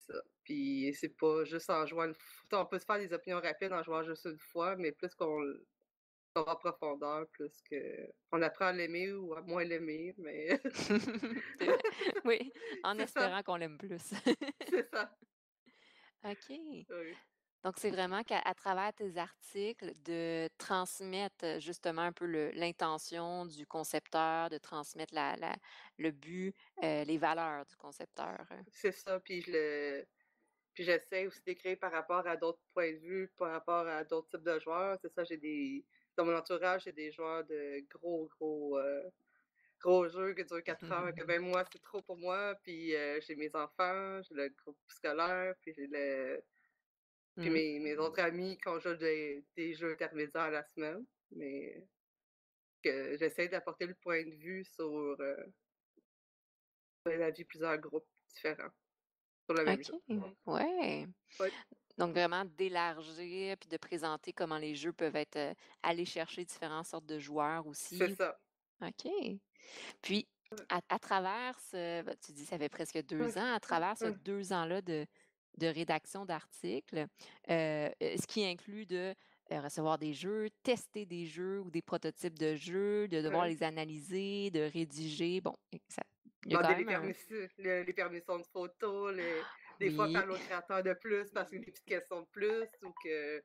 ça. 0.00 0.12
Puis 0.44 0.92
c'est 0.92 1.16
pas 1.16 1.44
juste 1.44 1.70
en 1.70 1.86
jouant 1.86 2.04
une 2.04 2.14
f 2.14 2.42
tu 2.42 2.48
sais, 2.50 2.56
on 2.60 2.66
peut 2.66 2.78
se 2.78 2.84
faire 2.84 2.98
des 2.98 3.10
opinions 3.14 3.40
rapides 3.40 3.72
en 3.72 3.82
jouant 3.82 4.02
juste 4.02 4.26
une 4.26 4.38
fois, 4.38 4.76
mais 4.76 4.92
plus 4.92 5.14
qu'on 5.14 5.42
va 6.36 6.44
en 6.44 6.56
profondeur, 6.56 7.26
plus 7.30 7.62
qu'on 7.70 8.42
apprend 8.42 8.66
à 8.66 8.72
l'aimer 8.72 9.10
ou 9.14 9.32
à 9.34 9.40
moins 9.40 9.64
l'aimer, 9.64 10.14
mais. 10.18 10.60
Oui, 12.26 12.52
en 12.84 12.98
espérant 12.98 13.42
qu'on 13.42 13.56
l'aime 13.56 13.78
plus. 13.78 14.12
c'est 14.68 14.82
ça. 14.90 15.16
OK. 16.24 16.50
Oui, 16.50 16.86
Donc, 17.64 17.78
c'est 17.78 17.90
vraiment 17.90 18.22
qu'à 18.22 18.38
à 18.44 18.54
travers 18.54 18.92
tes 18.94 19.16
articles, 19.18 19.92
de 20.04 20.48
transmettre, 20.58 21.60
justement 21.60 22.02
un 22.02 22.12
peu 22.12 22.26
le 22.26 22.50
l'intention 22.52 23.46
du 23.46 23.66
concepteur, 23.66 24.50
de 24.50 24.58
transmettre 24.58 25.14
la 25.14 25.36
la 25.36 25.56
le 25.98 26.10
but, 26.12 26.54
les 26.82 27.18
valeurs 27.18 27.64
du 27.66 27.76
concepteur, 27.76 28.46
heu. 28.52 28.64
c'est 28.68 28.92
ça, 28.92 29.20
puis 29.20 29.42
je 29.42 29.50
le 29.52 30.06
puis 30.74 30.84
j'essaie 30.84 31.26
aussi 31.26 31.42
d'écrire 31.44 31.78
par 31.78 31.92
rapport 31.92 32.26
à 32.28 32.36
d'autres 32.36 32.62
points 32.74 32.92
de 32.92 32.98
vue, 32.98 33.28
par 33.36 33.50
rapport 33.52 33.86
à 33.88 34.04
d'autres 34.04 34.28
types 34.30 34.44
de 34.46 34.58
joueurs. 34.60 34.98
C'est 35.02 35.10
ça, 35.12 35.24
j'ai 35.24 35.38
des 35.38 35.86
dans 36.16 36.24
mon 36.26 36.36
entourage, 36.36 36.84
j'ai 36.84 36.92
des 36.92 37.12
joueurs 37.12 37.44
de 37.46 37.80
gros, 37.90 38.28
gros, 38.38 38.78
heu, 38.78 39.02
gros 39.80 40.08
jeux 40.08 40.34
qui 40.34 40.44
durent 40.44 40.62
4 40.64 40.92
heures, 40.92 41.14
que 41.14 41.24
même 41.26 41.42
moi, 41.44 41.64
c'est 41.72 41.82
trop 41.82 42.02
pour 42.02 42.16
moi. 42.18 42.56
Puis, 42.64 42.92
j'ai 43.26 43.36
mes 43.36 43.54
enfants, 43.56 44.22
j'ai 44.24 44.34
le 44.34 44.50
groupe 44.50 44.78
scolaire, 44.88 45.54
puis 45.62 45.72
j'ai 45.74 45.88
le 45.88 46.42
puis 47.40 47.50
Mmh. 47.50 47.52
mes 47.52 47.78
mes 47.80 47.96
autres 47.98 48.20
amis 48.20 48.58
qu'on 48.58 48.78
joue 48.80 48.94
des 48.96 49.44
des 49.56 49.74
jeux 49.74 49.92
intermédiaires 49.92 50.50
la 50.50 50.64
semaine. 50.64 51.06
Mais 51.30 51.88
que 52.82 53.16
j'essaie 53.18 53.48
d'apporter 53.48 53.86
le 53.86 53.94
point 53.94 54.24
de 54.24 54.34
vue 54.34 54.64
sur, 54.64 55.16
ben, 57.04 57.18
la 57.18 57.30
vie 57.30 57.42
de 57.42 57.46
plusieurs 57.48 57.78
groupes 57.78 58.08
différents 58.28 58.70
sur 59.46 59.54
le 59.54 59.64
même 59.64 59.82
OK, 59.82 59.84
jeu. 59.84 59.94
ouais. 60.46 61.06
Oui, 61.40 61.50
Donc 61.98 62.12
vraiment 62.12 62.44
d'élargir 62.44 63.56
puis 63.58 63.68
de 63.68 63.76
présenter 63.76 64.32
comment 64.32 64.58
les 64.58 64.74
jeux 64.76 64.92
peuvent 64.92 65.16
être, 65.16 65.36
heu, 65.36 65.54
aller 65.82 66.04
chercher 66.04 66.44
différentes 66.44 66.86
sortes 66.86 67.06
de 67.06 67.18
joueurs 67.18 67.66
c'est 67.90 68.08
aussi. 68.08 68.16
ça. 68.16 68.40
OK. 68.82 69.08
Puis 70.02 70.28
à 70.70 70.80
à 70.88 70.98
travers 70.98 71.60
ce 71.60 72.02
tu 72.24 72.32
dis 72.32 72.46
ça 72.46 72.58
fait 72.58 72.68
presque 72.68 73.02
2 73.04 73.38
ans, 73.38 73.52
à 73.54 73.60
travers 73.60 73.96
ce 73.98 74.08
ouais, 74.08 74.12
2 74.12 74.52
ans-là 74.52 74.82
de 74.82 75.06
de 75.58 75.66
rédaction 75.66 76.24
d'articles, 76.24 77.06
ce 77.48 78.26
qui 78.26 78.44
inclut 78.44 78.86
de, 78.86 79.14
recevoir 79.50 79.98
des 79.98 80.12
jeux, 80.12 80.48
tester 80.62 81.06
des 81.06 81.26
jeux 81.26 81.60
ou 81.60 81.70
des 81.70 81.82
prototypes 81.82 82.38
de 82.38 82.54
jeux, 82.54 83.08
de 83.08 83.22
devoir 83.22 83.44
ouais. 83.44 83.50
les 83.50 83.62
analyser, 83.62 84.50
de 84.50 84.60
rédiger, 84.60 85.40
bon 85.40 85.56
ça 85.88 86.02
il 86.44 86.52
y 86.52 86.56
a 86.56 86.62
quand 86.62 86.76
même 86.76 86.88
un 86.88 87.84
les 87.84 87.92
permissions 87.92 88.38
de 88.38 88.46
photos, 88.46 89.14
les 89.14 89.42
des 89.78 89.90
fois 89.90 90.10
parler 90.12 90.34
au 90.34 90.38
créateur 90.38 90.82
de 90.82 90.92
plus 90.94 91.30
parce 91.30 91.50
qu'il 91.50 91.58
y 91.58 91.62
a 91.62 91.64
des 91.64 91.70
petites 91.70 91.84
questions 91.84 92.22
de 92.22 92.26
plus 92.26 92.68
ou 92.82 92.92
que 93.02 93.42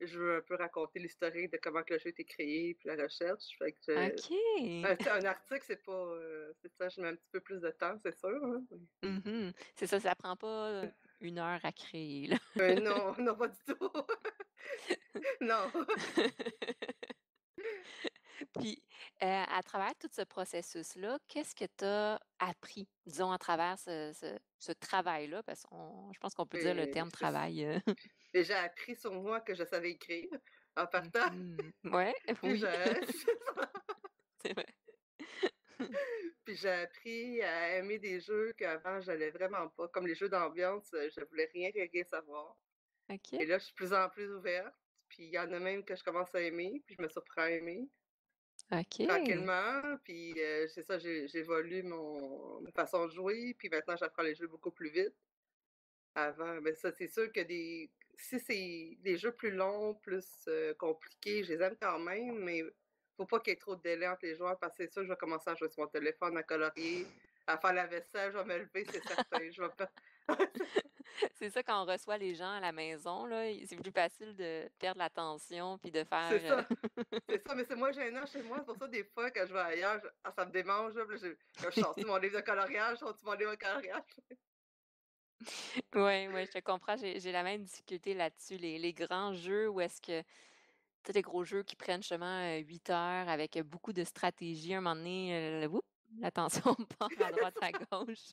je 0.00 0.18
veux 0.18 0.36
un 0.36 0.40
peu 0.42 0.56
raconter 0.56 0.98
l'historique 0.98 1.52
de 1.52 1.58
comment 1.62 1.82
que 1.82 1.94
le 1.94 1.98
jeu 1.98 2.06
a 2.06 2.10
été 2.10 2.24
créé, 2.24 2.74
puis 2.74 2.88
la 2.88 3.02
recherche. 3.02 3.56
Fait 3.58 3.72
que 3.72 4.08
OK. 4.08 5.08
un 5.08 5.18
un 5.18 5.24
article, 5.24 5.64
c'est 5.66 5.82
pas, 5.82 6.14
c'est 6.60 6.72
ça, 6.72 6.88
je 6.88 7.00
mets 7.00 7.08
un 7.08 7.14
petit 7.14 7.30
peu 7.32 7.40
plus 7.40 7.60
de 7.60 7.70
temps, 7.70 7.96
c'est 8.02 8.14
sûr, 8.14 8.44
hein. 8.44 8.62
Mmh 9.02 9.52
C'est 9.74 9.86
ça, 9.86 9.98
ça 9.98 10.14
prend 10.14 10.36
pas, 10.36 10.82
1 11.20 11.38
heure 11.38 11.64
à 11.64 11.72
créer, 11.72 12.26
là. 12.26 12.36
Heu, 12.58 12.76
non, 12.80 13.14
non, 13.18 13.34
pas 13.36 13.48
du 13.48 13.58
tout. 13.66 13.76
Non. 15.40 15.70
Puis, 18.58 18.82
heu, 19.22 19.26
à 19.26 19.62
travers 19.62 19.94
tout 19.98 20.08
ce 20.12 20.22
processus-là, 20.22 21.18
qu'est-ce 21.28 21.54
que 21.54 21.64
tu 21.76 21.84
as 21.84 22.18
appris, 22.38 22.88
disons, 23.06 23.30
à 23.32 23.38
travers 23.38 23.78
ce 23.78 24.12
ce 24.14 24.38
ce 24.58 24.72
travail-là? 24.72 25.42
Parce 25.42 25.62
qu'on 25.64 26.10
je 26.12 26.18
pense 26.18 26.34
qu'on 26.34 26.46
peut 26.46 26.58
dire 26.58 26.74
le 26.74 26.86
terme 26.86 27.10
travail, 27.10 27.80
et 28.34 28.44
j'ai 28.44 28.54
appris 28.54 28.96
sur 28.96 29.12
moi 29.14 29.40
que 29.40 29.54
je 29.54 29.64
savais 29.64 29.92
écrire 29.92 30.28
en 30.76 30.86
partant, 30.86 31.28
mmh 31.28 31.70
Ouais, 31.84 32.14
oui, 32.42 32.68
c'est 34.42 34.52
vrai. 34.54 34.75
Puis 36.46 36.56
j'ai 36.56 36.70
appris 36.70 37.42
à 37.42 37.78
aimer 37.78 37.98
des 38.00 38.20
jeux 38.20 38.54
qu'avant 38.54 39.00
j'allais 39.02 39.30
vraiment 39.32 39.68
pas, 39.70 39.88
comme 39.88 40.06
les 40.08 40.14
jeux 40.16 40.30
d'ambiance, 40.30 40.94
heu, 40.94 41.10
je 41.10 41.22
voulais 41.26 41.50
rien, 41.54 41.70
rien, 41.74 42.04
savoir. 42.04 42.56
OK, 43.08 43.40
Et 43.40 43.46
là, 43.46 43.58
je 43.58 43.64
suis 43.64 43.72
de 43.72 43.76
plus 43.76 43.94
en 43.94 44.08
plus 44.10 44.32
ouverte, 44.34 44.74
puis 45.08 45.24
il 45.24 45.30
y 45.34 45.38
en 45.38 45.52
a 45.52 45.60
même 45.60 45.84
que 45.84 45.96
je 45.96 46.04
commence 46.04 46.34
à 46.34 46.42
aimer, 46.42 46.82
puis 46.86 46.96
je 46.98 47.02
me 47.02 47.08
surprends 47.08 47.42
à 47.42 47.50
aimer 47.52 47.88
OK. 48.70 49.06
tranquillement. 49.06 49.96
Puis, 50.04 50.34
heu, 50.38 50.68
c'est 50.68 50.82
ça, 50.82 50.98
j'évolue 50.98 51.82
mon 51.82 52.60
ma 52.60 52.70
façon 52.72 53.06
de 53.06 53.12
jouer, 53.12 53.54
puis 53.58 53.68
maintenant 53.70 53.96
j'apprends 53.96 54.22
les 54.22 54.34
jeux 54.34 54.48
beaucoup 54.48 54.70
plus 54.72 54.90
vite. 54.90 55.14
Avant, 56.14 56.60
ben 56.62 56.74
ça, 56.74 56.92
c'est 56.92 57.08
sûr 57.08 57.30
que 57.32 57.40
des 57.40 57.92
si 58.18 58.40
c'est 58.40 58.96
des 59.02 59.18
jeux 59.18 59.32
plus 59.34 59.50
longs, 59.50 59.94
plus, 59.96 60.26
heu, 60.48 60.74
compliqués, 60.78 61.44
je 61.44 61.52
les 61.52 61.62
aime 61.62 61.76
quand 61.80 61.98
même, 61.98 62.38
mais 62.38 62.62
faut 63.16 63.26
pas 63.26 63.40
qu'il 63.40 63.52
y 63.52 63.54
ait 63.54 63.58
trop 63.58 63.76
de 63.76 63.82
délai 63.82 64.08
entre 64.08 64.24
les 64.24 64.36
joueurs 64.36 64.58
parce 64.58 64.76
que 64.76 64.84
c'est 64.84 64.92
sûr 64.92 65.02
que 65.02 65.06
je 65.06 65.12
vais 65.12 65.18
commencer 65.18 65.50
à 65.50 65.54
jouer 65.54 65.68
sur 65.68 65.82
mon 65.82 65.88
téléphone, 65.88 66.36
à 66.36 66.42
colorier, 66.42 67.06
à 67.46 67.56
faire 67.58 67.72
la 67.72 67.86
vaisselle, 67.86 68.32
je 68.32 68.38
vais 68.38 68.44
me 68.44 68.58
lever, 68.58 68.86
c'est 68.90 69.06
certain. 69.06 69.50
Je 69.50 69.62
vais 69.62 69.68
pas 69.70 69.88
C'est 71.34 71.50
ça 71.50 71.62
quand 71.62 71.82
on 71.82 71.86
reçoit 71.86 72.18
les 72.18 72.34
gens 72.34 72.50
à 72.50 72.60
la 72.60 72.72
maison, 72.72 73.24
là, 73.26 73.44
c'est 73.66 73.76
plus 73.76 73.92
facile 73.92 74.34
de 74.36 74.68
perdre 74.78 74.98
l'attention 74.98 75.78
puis 75.78 75.90
de 75.90 76.00
c'est 76.00 76.08
faire, 76.08 76.66
ça, 76.66 76.68
c'est 77.28 77.46
ça, 77.46 77.54
mais 77.54 77.64
c'est 77.64 77.76
moins 77.76 77.92
gênant 77.92 78.26
chez 78.26 78.42
moi. 78.42 78.58
C'est 78.58 78.66
pour 78.66 78.76
ça, 78.76 78.88
des 78.88 79.04
fois, 79.04 79.30
quand 79.30 79.46
je 79.46 79.52
vais 79.52 79.60
ailleurs, 79.60 80.00
je 80.02 80.08
ah, 80.24 80.32
ça 80.36 80.44
me 80.44 80.50
démange, 80.50 80.94
là, 80.94 81.04
je 81.10 81.34
je 81.58 81.80
sors 81.80 81.96
mon 82.04 82.16
livre 82.16 82.36
de 82.36 82.44
coloriage, 82.44 82.94
je 82.94 83.00
sors 83.00 83.16
mon 83.24 83.32
livre 83.32 83.52
de 83.52 83.56
coloriage? 83.56 84.02
Ouais, 85.94 86.28
ouais, 86.28 86.46
je 86.46 86.50
te 86.50 86.60
comprends, 86.60 86.96
j'ai 86.96 87.20
j'ai 87.20 87.30
la 87.30 87.42
même 87.42 87.62
difficulté 87.62 88.14
là-dessus. 88.14 88.56
Les 88.56 88.78
les 88.78 88.94
grands 88.94 89.34
jeux 89.34 89.68
où 89.68 89.82
est-ce 89.82 90.00
que 90.00 90.26
Tu 91.06 91.12
sais, 91.12 91.18
les 91.18 91.22
gros 91.22 91.44
jeux 91.44 91.62
qui 91.62 91.76
prennent 91.76 92.02
justement, 92.02 92.40
heu, 92.42 92.58
8 92.64 92.90
heures 92.90 93.28
avec, 93.28 93.56
beaucoup 93.60 93.92
de 93.92 94.02
stratégie. 94.02 94.74
À 94.74 94.78
un 94.78 94.80
moment 94.80 94.96
donné, 94.96 95.68
whoop, 95.68 95.84
l'attention 96.20 96.74
part 96.98 97.10
à 97.22 97.30
droite, 97.30 97.54
à 97.60 97.70
gauche. 97.70 98.32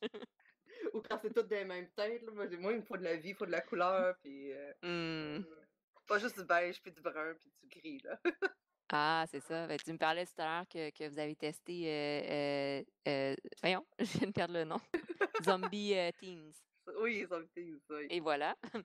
Ou 0.92 1.02
quand 1.02 1.20
c'est 1.22 1.32
toutes 1.32 1.50
des 1.50 1.66
mêmes 1.66 1.90
têtes, 1.92 2.24
là. 2.24 2.32
Moi, 2.32 2.48
j'ai 2.50 2.58
moi, 2.58 2.72
il 2.74 2.80
me 2.80 2.84
faut 2.84 2.98
de 2.98 3.04
la 3.04 3.16
vie, 3.16 3.30
il 3.30 3.36
faut 3.36 3.46
de 3.46 3.52
la 3.52 3.62
couleur, 3.62 4.16
puis, 4.24 4.52
Mmh. 4.82 5.46
pas 6.08 6.18
juste 6.18 6.40
du 6.40 6.46
beige, 6.46 6.82
puis 6.82 6.92
du 6.92 7.02
brun, 7.02 7.36
puis 7.40 7.52
du 7.62 7.68
gris, 7.68 8.00
là. 8.04 8.20
Ah, 8.92 9.26
c'est 9.30 9.40
ça. 9.40 9.68
Ben, 9.68 9.80
tu 9.80 9.92
me 9.94 9.98
parlais 9.98 10.26
tout 10.26 10.34
à 10.38 10.46
l'heure 10.46 10.68
que 10.68 10.90
que 10.92 11.08
vous 11.10 11.20
avez 11.20 11.36
testé, 11.36 12.86
voyons, 13.62 13.86
je 14.00 14.18
viens 14.18 14.28
de 14.28 14.32
perdre 14.34 14.54
le 14.56 14.64
nom. 14.66 14.80
Zombie, 15.44 15.94
heu, 15.96 16.12
Oui, 17.00 17.26
Zombie 17.30 17.48
Teams, 17.50 17.80
oui. 17.90 18.10
et 18.10 18.20
voilà. 18.20 18.56
Heu, 18.76 18.82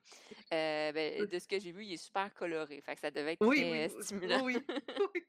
beh, 0.93 1.27
de 1.27 1.39
ce 1.39 1.47
que 1.47 1.59
j'ai 1.59 1.71
vu, 1.71 1.83
il 1.85 1.93
est 1.93 1.97
super 1.97 2.33
coloré, 2.33 2.81
fait 2.81 2.95
que 2.95 3.01
ça 3.01 3.11
devait 3.11 3.33
être 3.33 3.41
Oui, 3.41 3.57
très, 3.65 3.89
oui, 3.89 4.03
stimulant. 4.03 4.41
oui, 4.43 4.57
oui. 5.15 5.25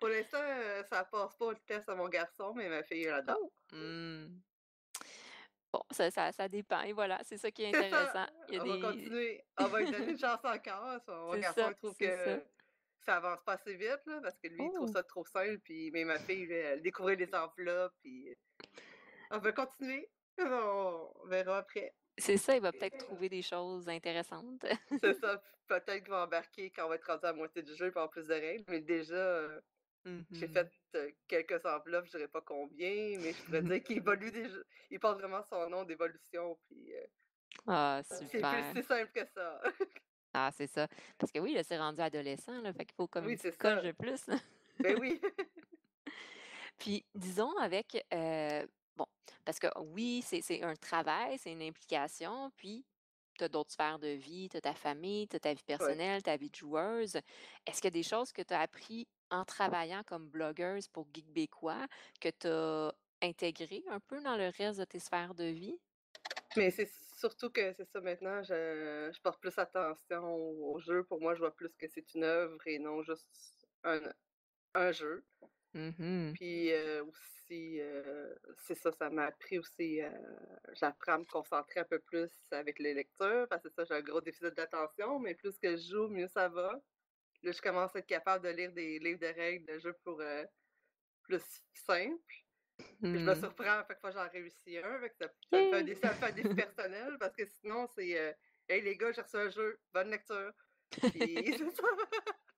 Pour 0.00 0.08
l'instant, 0.08 0.42
heu, 0.42 0.82
ça 0.88 1.04
passe 1.04 1.36
pas 1.36 1.52
le 1.52 1.58
test 1.66 1.88
à 1.88 1.94
mon 1.94 2.08
garçon, 2.08 2.54
mais 2.54 2.68
ma 2.68 2.82
fille, 2.82 3.04
elle 3.04 3.14
adore. 3.14 3.38
Oh! 3.38 3.50
Mmh. 3.72 4.42
Bon, 5.72 5.82
ça 5.92 6.10
ça 6.10 6.32
ça 6.32 6.48
dépend 6.48 6.82
et 6.82 6.92
voilà, 6.92 7.20
c'est 7.22 7.38
ça 7.38 7.50
qui 7.52 7.62
est 7.62 7.68
intéressant. 7.70 8.26
Il 8.48 8.54
y 8.54 8.58
a 8.58 8.62
on 8.62 8.66
va 8.66 8.78
continuer. 8.78 9.44
On 9.56 9.68
va 9.68 9.80
lui 9.80 9.88
donner 9.88 10.10
une 10.12 10.18
chance 10.18 10.44
encore. 10.44 11.00
Son 11.06 11.26
mon 11.26 11.36
garçon, 11.38 11.54
ça, 11.54 11.70
il 11.70 11.76
trouve 11.76 11.94
c'est 11.94 12.10
ça. 12.10 12.36
que 12.36 12.44
ça 13.00 13.16
avance 13.16 13.42
pas 13.44 13.52
assez 13.54 13.76
vite, 13.76 14.00
là, 14.06 14.20
parce 14.22 14.38
que 14.42 14.48
lui, 14.48 14.66
il 14.66 14.72
trouve 14.72 14.88
Oh! 14.88 14.92
ça 14.92 15.02
trop 15.04 15.24
simple, 15.24 15.60
puis 15.60 15.90
mais 15.92 16.04
ma 16.04 16.18
fille, 16.18 16.50
elle 16.52 16.82
découvrait 16.82 17.16
les 17.16 17.32
enveloppes, 17.34 17.94
puis 18.02 18.34
on 19.30 19.38
va 19.38 19.52
continuer. 19.52 20.10
On 20.40 21.26
verra 21.26 21.58
après. 21.58 21.94
C'est 22.18 22.36
ça, 22.36 22.54
il 22.56 22.62
va 22.62 22.72
peut-être 22.72 22.98
trouver 22.98 23.28
des 23.28 23.42
choses 23.42 23.88
intéressantes. 23.88 24.64
C'est 25.02 25.14
ça, 25.14 25.42
peut-être 25.66 26.02
qu'il 26.04 26.10
va 26.10 26.24
embarquer 26.24 26.70
quand 26.70 26.86
on 26.86 26.88
va 26.90 26.96
être 26.96 27.06
rendu 27.06 27.24
à 27.24 27.28
la 27.28 27.32
moitié 27.32 27.62
du 27.62 27.74
jeu, 27.74 27.86
avoir 27.86 28.10
plus 28.10 28.26
de 28.28 28.34
règles, 28.34 28.64
mais 28.68 28.80
déjà, 28.80 29.16
heu, 29.16 29.62
j'ai 30.32 30.48
Mmh 30.48 30.48
fait, 30.48 30.72
heu, 30.96 31.12
quelques 31.28 31.64
enveloppes, 31.66 32.06
je 32.06 32.12
dirais 32.12 32.28
pas 32.28 32.42
combien, 32.42 33.18
mais 33.20 33.34
je 33.34 33.42
pourrais 33.42 33.62
dire 33.62 33.82
qu'il 33.82 33.98
évolue 33.98 34.32
déjà 34.32 34.60
il 34.90 35.00
porte 35.00 35.20
vraiment 35.20 35.42
son 35.44 35.68
nom 35.70 35.84
d'évolution, 35.84 36.58
puis, 36.68 36.94
heu, 36.94 37.06
Ah, 37.66 38.02
c'est 38.10 38.44
plus 38.44 38.62
super. 38.62 38.74
si 38.74 38.82
simple 38.82 39.12
que 39.12 39.26
ça. 39.26 39.60
Ah, 40.32 40.50
c'est 40.54 40.68
ça. 40.68 40.86
Parce 41.18 41.32
que 41.32 41.40
oui, 41.40 41.54
là, 41.54 41.62
c'est 41.64 41.78
rendu 41.78 42.00
adolescent, 42.00 42.60
là, 42.60 42.72
fait 42.72 42.84
qu'il 42.86 42.94
faut 42.94 43.08
comme 43.08 43.26
Oui, 43.26 43.36
une 43.36 43.38
c'est 43.38 43.56
coche 43.58 43.82
de 43.82 43.92
plus. 43.92 44.26
Ben 44.78 44.96
oui. 44.98 45.20
Puis 46.78 47.04
disons 47.14 47.52
avec, 47.58 48.04
bon, 49.00 49.06
parce 49.44 49.58
que 49.58 49.68
oui, 49.80 50.22
c'est 50.22 50.62
un 50.62 50.76
travail, 50.76 51.38
c'est 51.38 51.52
une 51.52 51.62
implication, 51.62 52.50
puis 52.56 52.84
tu 53.38 53.44
as 53.44 53.48
d'autres 53.48 53.72
sphères 53.72 53.98
de 53.98 54.08
vie, 54.08 54.48
tu 54.50 54.56
as 54.58 54.60
ta 54.60 54.74
famille, 54.74 55.28
tu 55.28 55.36
as 55.36 55.40
ta 55.40 55.54
vie 55.54 55.62
Ouais. 55.80 55.96
personnelle, 55.96 56.22
ta 56.22 56.36
vie 56.36 56.50
de 56.50 56.56
joueuse. 56.56 57.16
Est-ce 57.66 57.80
qu'il 57.80 57.86
y 57.86 57.88
a 57.88 57.90
des 57.92 58.02
choses 58.02 58.32
que 58.32 58.42
tu 58.42 58.54
as 58.54 58.60
appris 58.60 59.08
en 59.30 59.44
travaillant 59.44 60.02
comme 60.04 60.28
blogueuse 60.28 60.88
pour 60.88 61.06
Geekbécois 61.14 61.86
que 62.20 62.28
tu 62.30 62.48
as 62.48 62.92
intégrées 63.22 63.84
un 63.88 64.00
peu 64.00 64.20
dans 64.22 64.36
le 64.36 64.48
reste 64.56 64.78
de 64.80 64.84
tes 64.84 64.98
sphères 65.00 65.34
de 65.34 65.44
vie? 65.44 65.78
Mais 66.56 66.70
c'est 66.70 66.86
surtout 67.18 67.50
que 67.50 67.72
c'est 67.72 67.84
ça 67.84 68.00
maintenant, 68.00 68.42
je 68.42 69.10
je 69.14 69.20
porte 69.20 69.40
plus 69.40 69.56
attention 69.58 70.24
au 70.34 70.74
au 70.74 70.78
jeu. 70.80 71.04
Pour 71.04 71.20
moi, 71.20 71.34
je 71.34 71.40
vois 71.40 71.54
plus 71.54 71.70
que 71.76 71.86
c'est 71.88 72.14
une 72.14 72.24
œuvre 72.24 72.58
et 72.66 72.78
non 72.78 73.02
juste 73.02 73.68
un 73.84 74.00
un 74.74 74.92
jeu. 74.92 75.26
Mmh 75.74 76.34
Puis, 76.34 76.70
heu, 76.72 77.02
aussi, 77.04 77.80
heu, 77.80 78.36
c'est 78.58 78.74
ça, 78.76 78.92
ça 78.92 79.10
m'a 79.10 79.24
appris 79.26 79.58
aussi, 79.58 80.00
heu, 80.00 80.10
j'apprends 80.74 81.14
à 81.14 81.18
me 81.18 81.24
concentrer 81.24 81.80
un 81.80 81.84
peu 81.84 81.98
plus 81.98 82.30
avec 82.52 82.78
les 82.78 82.94
lectures 82.94 83.46
parce 83.50 83.62
que 83.64 83.68
ça, 83.70 83.84
j'ai 83.84 83.94
un 83.94 84.00
gros 84.02 84.20
déficit 84.20 84.54
d'attention, 84.54 85.18
mais 85.18 85.34
plus 85.34 85.58
que 85.58 85.76
je 85.76 85.88
joue, 85.90 86.08
mieux 86.08 86.28
ça 86.28 86.48
va. 86.48 86.80
Là, 87.42 87.52
je 87.52 87.62
commence 87.62 87.96
à 87.96 88.00
être 88.00 88.06
capable 88.06 88.44
de 88.46 88.50
lire 88.52 88.72
des 88.72 88.98
livres 89.00 89.20
de 89.20 89.26
règles 89.28 89.66
de 89.74 89.78
jeu 89.80 89.94
pour, 90.04 90.22
plus 91.22 91.62
simple. 91.74 92.22
Puis 93.10 93.20
je 93.20 93.26
me 93.30 93.34
Mmh. 93.34 93.36
surprends 93.36 93.80
à 93.80 93.86
chaque 93.88 94.00
fois 94.00 94.10
que 94.12 94.16
j'en 94.18 94.28
réussis 94.30 94.78
un, 94.78 95.00
ça 95.20 95.28
ça 95.52 95.62
me 95.62 95.66
fait 95.68 95.76
un 95.78 95.82
défi 95.84 96.00
ça 96.02 96.12
me 96.14 96.18
fait 96.18 96.26
un 96.26 96.32
défi 96.32 96.54
personnel 96.54 97.16
parce 97.20 97.34
que 97.36 97.46
sinon 97.46 97.86
c'est, 97.88 98.36
«Hey 98.68 98.82
les 98.82 98.96
gars, 98.96 99.12
j'ai 99.12 99.22
reçu 99.22 99.36
un 99.36 99.50
jeu, 99.50 99.80
bonne 99.92 100.10
lecture». 100.10 100.52
Puis. 101.10 101.52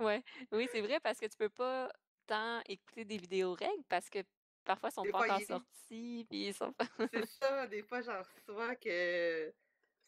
Ouais, 0.00 0.22
oui, 0.52 0.68
c'est 0.72 0.80
vrai 0.80 1.00
parce 1.00 1.18
que 1.18 1.26
tu 1.26 1.36
peux 1.36 1.48
pas 1.48 1.90
tant 2.26 2.60
écouter 2.66 3.04
des 3.04 3.18
vidéos 3.18 3.54
règles 3.54 3.84
parce 3.88 4.10
que 4.10 4.20
parfois, 4.64 4.90
ils 4.90 4.94
sont 4.94 5.02
Des 5.02 5.10
pas 5.10 5.18
fois, 5.18 5.26
encore 5.26 5.40
il 5.40 5.46
sortis, 5.46 6.26
puis 6.28 6.48
ils 6.48 6.54
sont 6.54 6.72
pas 6.72 6.86
c'est 7.12 7.26
ça, 7.26 7.66
des 7.66 7.82
fois 7.82 8.00
j'en 8.02 8.22
reçois 8.22 8.76
que 8.76 9.54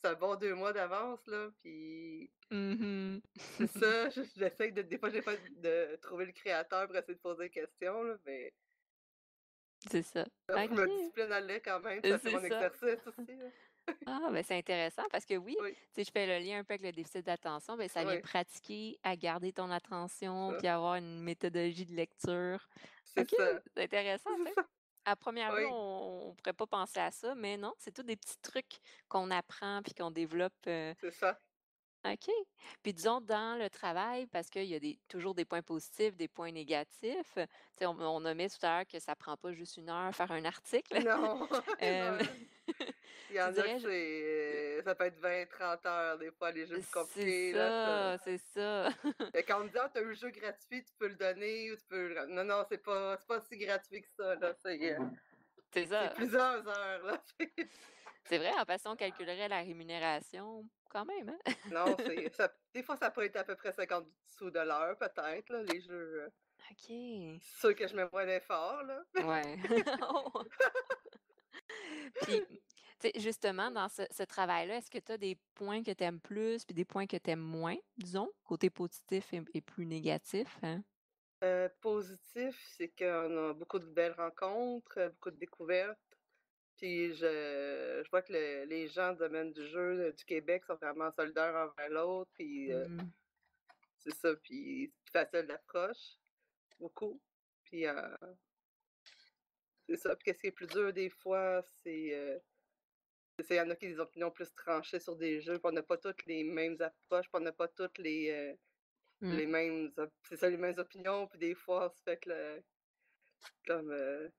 c'est 0.02 0.08
un 0.10 0.14
bon 0.14 0.36
2 0.36 0.54
mois 0.54 0.72
d'avance 0.72 1.26
là, 1.26 1.50
puis 1.62 2.30
Mmh 2.50 3.20
c'est 3.58 3.68
ça, 3.68 4.10
je 4.10 4.22
j'essaye 4.36 4.72
de 4.72 4.82
des 4.82 4.98
fois 4.98 5.10
j'essaie 5.10 5.38
de 5.50 5.96
trouver 6.02 6.26
le 6.26 6.32
créateur 6.32 6.86
pour 6.86 6.96
essayer 6.96 7.14
de 7.14 7.20
poser 7.20 7.44
des 7.44 7.50
questions 7.50 8.02
là, 8.02 8.16
mais 8.26 8.54
C'est 9.90 10.02
ça. 10.02 10.26
je 10.48 10.54
me 10.54 10.86
OK, 10.86 10.88
discipline 10.88 11.32
à 11.32 11.60
quand 11.60 11.80
même, 11.80 12.02
ça 12.04 12.18
c'est 12.18 12.30
mon 12.30 12.42
exercice 12.42 13.06
aussi 13.06 13.36
là. 13.36 13.50
Ah, 14.06 14.30
ben, 14.32 14.42
c'est 14.42 14.56
intéressant 14.56 15.04
parce 15.10 15.24
que 15.26 15.34
oui, 15.34 15.56
sais, 15.92 16.04
je 16.04 16.10
fais 16.10 16.26
le 16.26 16.44
lien 16.44 16.58
un 16.58 16.64
peu 16.64 16.74
avec 16.74 16.82
le 16.82 16.92
déficit 16.92 17.24
d'attention, 17.26 17.76
ben, 17.76 17.88
ça 17.88 18.04
vient 18.04 18.16
oui, 18.16 18.22
pratiquer 18.22 18.98
à 19.02 19.16
garder 19.16 19.52
ton 19.52 19.70
attention 19.70 20.54
puis 20.58 20.66
avoir 20.66 20.96
une 20.96 21.20
méthodologie 21.20 21.84
de 21.86 21.94
lecture. 21.94 22.68
c'est 23.04 23.24
intéressant, 23.76 24.30
ça. 24.54 24.62
À 25.04 25.16
première 25.16 25.52
vue, 25.52 25.64
Oui, 25.64 25.70
on 25.70 26.30
on 26.30 26.34
pourrait 26.34 26.52
pas 26.52 26.66
penser 26.66 27.00
à 27.00 27.10
ça, 27.10 27.34
mais 27.34 27.56
non, 27.56 27.74
c'est 27.78 27.92
tous 27.92 28.02
des 28.02 28.16
petits 28.16 28.38
trucs 28.42 28.78
qu'on 29.08 29.30
apprend 29.30 29.82
puis 29.82 29.94
qu'on 29.94 30.10
développe, 30.10 30.54
heu 30.66 30.94
c'est 31.00 31.10
ça. 31.10 31.40
OK. 32.06 32.30
Puis 32.82 32.94
disons 32.94 33.20
dans 33.20 33.58
le 33.58 33.68
travail, 33.68 34.26
parce 34.26 34.48
qu'il 34.48 34.64
y 34.64 34.74
a 34.74 34.80
des 34.80 34.98
toujours 35.08 35.34
des 35.34 35.44
points 35.44 35.60
positifs, 35.62 36.16
des 36.16 36.28
points 36.28 36.50
négatifs. 36.50 37.34
Tu 37.34 37.42
sais, 37.76 37.86
on 37.86 37.98
on 38.00 38.20
nommait 38.20 38.48
tout 38.48 38.56
à 38.62 38.78
l'heure 38.78 38.86
que 38.86 38.98
ça 38.98 39.14
prend 39.16 39.36
pas 39.36 39.52
juste 39.52 39.76
une 39.76 39.90
heure 39.90 40.14
faire 40.14 40.32
un 40.32 40.44
article. 40.46 40.98
Non, 41.04 41.46
non. 41.82 42.18
Il 43.30 43.36
y 43.36 43.40
en 43.42 43.56
a 43.56 43.62
que 43.62 43.78
je 43.78 43.88
c'est 43.88 44.82
ça 44.84 44.94
peut 44.94 45.04
être 45.04 45.20
20-30 45.20 45.86
heures 45.86 46.18
des 46.18 46.30
fois, 46.32 46.50
les 46.50 46.66
jeux 46.66 46.78
plus 46.78 46.82
c'est 46.82 46.90
compliqués 46.90 47.52
là, 47.52 47.70
ça 47.70 48.18
ça, 48.18 48.24
c'est 48.24 48.38
ça. 48.38 48.90
fait 49.32 49.44
quand 49.44 49.60
on 49.60 49.64
me 49.64 49.68
dit: 49.68 49.78
«Ah, 49.78 49.90
tu 49.92 49.98
as 50.00 50.02
eu 50.02 50.06
le 50.08 50.14
jeu 50.14 50.30
gratuit, 50.30 50.84
tu 50.84 50.92
peux 50.98 51.08
le 51.08 51.16
donner 51.16 51.70
ou 51.72 51.76
tu 51.76 51.84
peux 51.88 52.08
le» 52.08 52.26
non, 52.26 52.44
non, 52.44 52.64
c'est 52.68 52.78
pas 52.78 53.16
c'est 53.18 53.26
pas 53.26 53.40
si 53.40 53.56
gratuit 53.58 54.02
que 54.02 54.08
ça 54.16 54.34
là, 54.36 54.52
c'est, 54.54 54.78
heu, 54.98 54.98
C'est 55.72 55.86
c'est 55.86 55.86
ça. 55.86 56.08
plusieurs 56.08 56.66
heures 56.68 57.04
là, 57.04 57.22
C'est 58.24 58.38
vrai, 58.38 58.52
en 58.58 58.64
passant, 58.64 58.92
on 58.92 58.96
calculerait 58.96 59.48
la 59.48 59.60
rémunération 59.60 60.68
quand 60.90 61.04
même, 61.04 61.30
hein? 61.30 61.38
non, 61.70 61.96
c'est 61.98 62.34
ça 62.34 62.52
des 62.74 62.82
fois 62.82 62.96
ça 62.96 63.10
peut 63.10 63.24
être 63.24 63.36
à 63.36 63.44
peu 63.44 63.56
près 63.56 63.72
50 63.72 64.06
sous 64.26 64.50
de 64.50 64.60
l'heure 64.60 64.96
peut-être 64.98 65.48
là, 65.50 65.62
les 65.62 65.80
jeux, 65.80 66.24
heu, 66.26 66.32
OK. 66.70 67.40
c'est 67.42 67.58
sûr 67.60 67.74
que 67.74 67.86
je 67.88 67.94
mets 67.96 68.08
moins 68.12 68.26
d'efforts 68.26 68.82
là. 68.84 69.02
Ouais. 69.24 69.58
Puis, 72.22 72.42
justement, 73.16 73.70
dans 73.70 73.88
ce 73.88 74.02
ce 74.10 74.22
travail-là, 74.22 74.76
est-ce 74.78 74.90
que 74.90 74.98
tu 74.98 75.12
as 75.12 75.18
des 75.18 75.36
points 75.54 75.82
que 75.82 75.90
tu 75.92 76.04
aimes 76.04 76.20
plus 76.20 76.64
puis 76.64 76.74
des 76.74 76.84
points 76.84 77.06
que 77.06 77.16
tu 77.16 77.30
aimes 77.30 77.40
moins, 77.40 77.76
disons? 77.98 78.28
Côté 78.44 78.70
positif 78.70 79.32
et 79.34 79.42
et 79.54 79.60
plus 79.62 79.86
négatif, 79.86 80.58
hein? 80.62 80.82
Heu, 81.42 81.70
positif, 81.80 82.58
c'est 82.76 82.88
qu'on 82.90 83.50
a 83.50 83.54
beaucoup 83.54 83.78
de 83.78 83.86
belles 83.86 84.12
rencontres, 84.12 84.98
heu, 84.98 85.08
beaucoup 85.10 85.30
de 85.30 85.36
découvertes. 85.36 85.98
Puis 86.76 87.14
je 87.14 88.02
je 88.04 88.10
vois 88.10 88.22
que 88.22 88.32
le 88.34 88.64
les 88.66 88.88
gens 88.88 89.12
du 89.12 89.18
domaine 89.20 89.52
du 89.52 89.66
jeu, 89.66 90.08
heu, 90.08 90.12
du 90.14 90.24
Québec 90.24 90.64
sont 90.66 90.76
vraiment 90.76 91.12
solidaires 91.12 91.54
envers 91.56 91.90
l'autre, 91.90 92.30
puis, 92.34 92.72
heu, 92.72 92.86
Mmh. 92.88 93.10
c'est 93.98 94.14
ça, 94.14 94.34
puis 94.36 94.92
c'est 95.04 95.12
facile 95.12 95.46
d'approche, 95.46 96.16
beaucoup. 96.80 97.22
Puis, 97.64 97.86
heu, 97.86 98.16
c'est 99.88 99.96
ça. 99.96 100.16
Puis 100.16 100.24
qu'est-ce 100.24 100.40
qui 100.40 100.46
est 100.48 100.52
plus 100.52 100.66
dur 100.68 100.92
des 100.92 101.10
fois, 101.10 101.62
c'est 101.82 102.42
il 103.50 103.56
y 103.56 103.60
en 103.60 103.70
a 103.70 103.76
qui 103.76 103.86
ont 103.86 103.90
des 103.90 104.00
opinions 104.00 104.30
plus 104.30 104.52
tranchées 104.54 105.00
sur 105.00 105.16
des 105.16 105.40
jeux, 105.40 105.58
puis 105.58 105.68
on 105.68 105.72
n'a 105.72 105.82
pas 105.82 105.98
toutes 105.98 106.24
les 106.26 106.44
mêmes 106.44 106.76
approches, 106.80 107.26
puis 107.30 107.40
on 107.40 107.40
n'a 107.40 107.52
pas 107.52 107.68
toutes 107.68 107.98
les, 107.98 108.30
heu, 108.30 108.58
Mmh. 109.20 109.40
les 109.40 109.46
mêmes 109.46 109.92
c'est 110.28 110.36
ça, 110.38 110.50
les 110.50 110.58
mêmes 110.58 110.78
opinions, 110.78 111.28
puis 111.28 111.38
des 111.40 111.54
fois, 111.54 111.86
on 111.86 111.90
se 111.90 112.02
fait 112.02 112.18
que 112.18 112.30
le 112.30 112.64
comme, 113.66 113.92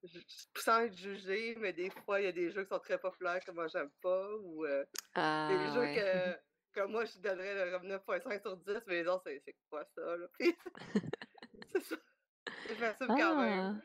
ju 0.04 0.22
sans 0.58 0.82
être 0.82 0.98
jugé, 0.98 1.56
mais 1.58 1.74
des 1.74 1.90
fois, 1.90 2.20
il 2.22 2.26
y 2.26 2.28
a 2.28 2.32
des 2.32 2.52
jeux 2.52 2.64
qui 2.64 2.70
sont 2.70 2.80
très 2.80 3.00
populaires 3.00 3.40
que 3.44 3.52
moi 3.52 3.68
j'aime 3.68 3.92
pas 4.02 4.28
ou, 4.38 4.66
heu 4.66 4.86
Des 5.48 5.70
Ah 5.70 5.72
jeux 5.72 5.88
que 5.88 6.38
que 6.74 6.86
moi 6.88 7.06
je 7.06 7.20
donnerais 7.20 7.66
le 7.66 7.72
comme 7.72 7.88
9.5 7.88 8.42
sur 8.42 8.58
10, 8.58 8.82
mais 8.88 9.04
les 9.04 9.08
autres, 9.10 9.26
c'est 9.46 9.58
quoi 9.70 9.86
ça, 9.96 10.18
là? 10.18 10.28
C'est 11.74 11.82
ça. 11.84 11.96
Je 12.66 12.76
m'assume 12.76 13.16
quand 13.16 13.36
même, 13.38 13.62
Ah! 13.68 13.82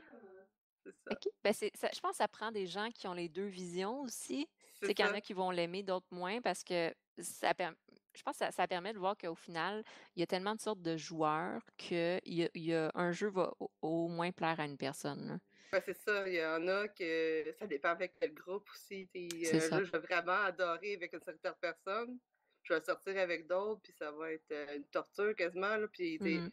c'est 0.84 0.96
ça. 1.04 1.12
OK. 1.12 1.28
Ben, 1.44 1.52
c'est 1.52 1.70
ça 1.76 1.88
je 1.94 2.00
pense 2.00 2.12
que 2.12 2.16
ça 2.18 2.28
prend 2.28 2.50
des 2.52 2.66
gens 2.66 2.90
qui 2.90 3.06
ont 3.06 3.12
les 3.12 3.28
2 3.28 3.46
visions 3.46 4.00
aussi. 4.02 4.48
C'est 4.82 4.94
qu'il 4.94 5.04
y 5.04 5.08
en 5.08 5.14
a 5.14 5.20
qui 5.20 5.32
vont 5.32 5.50
l'aimer, 5.50 5.82
d'autres 5.82 6.06
moins 6.10 6.40
parce 6.40 6.62
que 6.64 6.94
ça 7.18 7.54
perm 7.54 7.74
je 8.14 8.22
pense 8.22 8.38
que 8.38 8.44
ça 8.46 8.50
ça 8.50 8.66
permet 8.66 8.92
de 8.94 8.98
voir 8.98 9.16
qu'au 9.16 9.34
final, 9.34 9.84
il 10.14 10.20
y 10.20 10.22
a 10.22 10.26
tellement 10.26 10.54
de 10.54 10.60
sortes 10.60 10.82
de 10.82 10.96
joueurs 10.96 11.62
qu'il 11.76 12.20
y 12.24 12.44
a 12.44 12.48
il 12.54 12.64
y 12.64 12.74
a 12.74 12.90
un 12.94 13.12
jeu 13.12 13.28
va 13.28 13.52
au 13.60 13.70
au 13.82 14.08
moins 14.08 14.32
plaire 14.32 14.60
à 14.60 14.64
une 14.64 14.78
personne, 14.78 15.40
ouais, 15.72 15.82
c'est 15.84 15.96
ça. 15.96 16.28
Il 16.28 16.34
y 16.34 16.44
en 16.44 16.66
a 16.68 16.88
que 16.88 17.52
ça 17.58 17.66
dépend 17.66 17.90
avec 17.90 18.14
quel 18.18 18.34
groupe 18.34 18.68
aussi. 18.70 19.08
Un 19.14 19.60
ça. 19.60 19.78
jeu, 19.78 19.84
je 19.84 19.92
vais 19.92 19.98
vraiment 19.98 20.44
adorer 20.44 20.94
avec 20.94 21.12
une 21.12 21.20
certaine 21.20 21.54
personne, 21.60 22.18
je 22.62 22.74
vais 22.74 22.80
sortir 22.80 23.18
avec 23.18 23.46
d'autres, 23.46 23.80
puis 23.82 23.92
ça 23.92 24.10
va 24.12 24.32
être 24.32 24.52
euh, 24.52 24.76
une 24.76 24.84
torture 24.86 25.34
quasiment, 25.34 25.76
là, 25.76 25.86
puis 25.88 26.18
Mmh. 26.18 26.50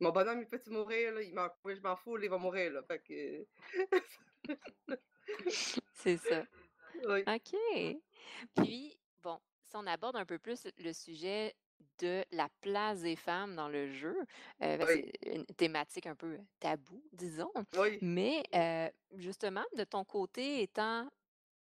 mon 0.00 0.10
bonhomme, 0.10 0.40
il 0.40 0.46
peut-tu 0.46 0.70
mourir, 0.70 1.14
là? 1.14 1.22
Il 1.22 1.30
je 1.30 1.80
m'en 1.80 1.96
fous, 1.96 2.18
il 2.18 2.30
va 2.30 2.38
mourir, 2.38 2.72
là, 2.72 2.82
fait 2.84 3.00
que 3.00 3.46
C'est 5.94 6.16
ça. 6.16 6.46
Oui, 7.06 7.26
OK. 7.26 7.54
Puis, 8.54 8.98
bon, 9.22 9.38
si 9.64 9.76
on 9.76 9.86
aborde 9.86 10.16
un 10.16 10.24
peu 10.26 10.38
plus 10.38 10.66
le 10.78 10.92
sujet 10.92 11.54
de 11.98 12.24
la 12.32 12.48
place 12.60 13.02
des 13.02 13.16
femmes 13.16 13.54
dans 13.56 13.68
le 13.68 13.92
jeu, 13.92 14.16
heu, 14.20 14.26
ben, 14.60 14.86
oui, 14.86 14.86
c'est 14.86 15.12
une 15.22 15.46
thématique 15.46 16.06
un 16.06 16.16
peu 16.16 16.38
taboue, 16.60 17.04
disons. 17.12 17.52
oui. 17.72 18.02
Mais, 18.02 18.42
heu, 18.54 18.90
justement, 19.18 19.64
de 19.76 19.84
ton 19.84 20.04
côté, 20.04 20.62
étant 20.62 21.08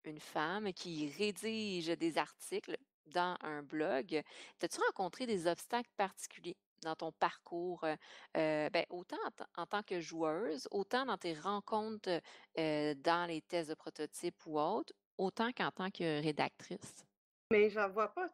une 0.05 0.19
femme 0.19 0.73
qui 0.73 1.09
rédige 1.17 1.87
des 1.87 2.17
articles 2.17 2.77
dans 3.07 3.37
un 3.41 3.63
blog, 3.63 4.21
as-tu 4.61 4.79
rencontré 4.87 5.25
des 5.25 5.47
obstacles 5.47 5.91
particuliers 5.97 6.57
dans 6.83 6.95
ton 6.95 7.11
parcours, 7.11 7.85
ben, 8.33 8.85
autant 8.89 9.17
en 9.25 9.31
tant 9.31 9.45
en 9.57 9.65
tant 9.67 9.83
que 9.83 9.99
joueuse, 10.01 10.67
autant 10.71 11.05
dans 11.05 11.17
tes 11.17 11.33
rencontres, 11.33 12.21
dans 12.55 13.27
les 13.27 13.41
tests 13.41 13.69
de 13.69 13.75
prototypes 13.75 14.45
ou 14.47 14.59
autres, 14.59 14.93
autant 15.21 15.51
qu'en 15.53 15.71
tant 15.71 15.91
que 15.91 16.21
rédactrice? 16.23 17.05
Mais 17.51 17.69
j'en 17.69 17.89
vois 17.89 18.13
pas 18.13 18.29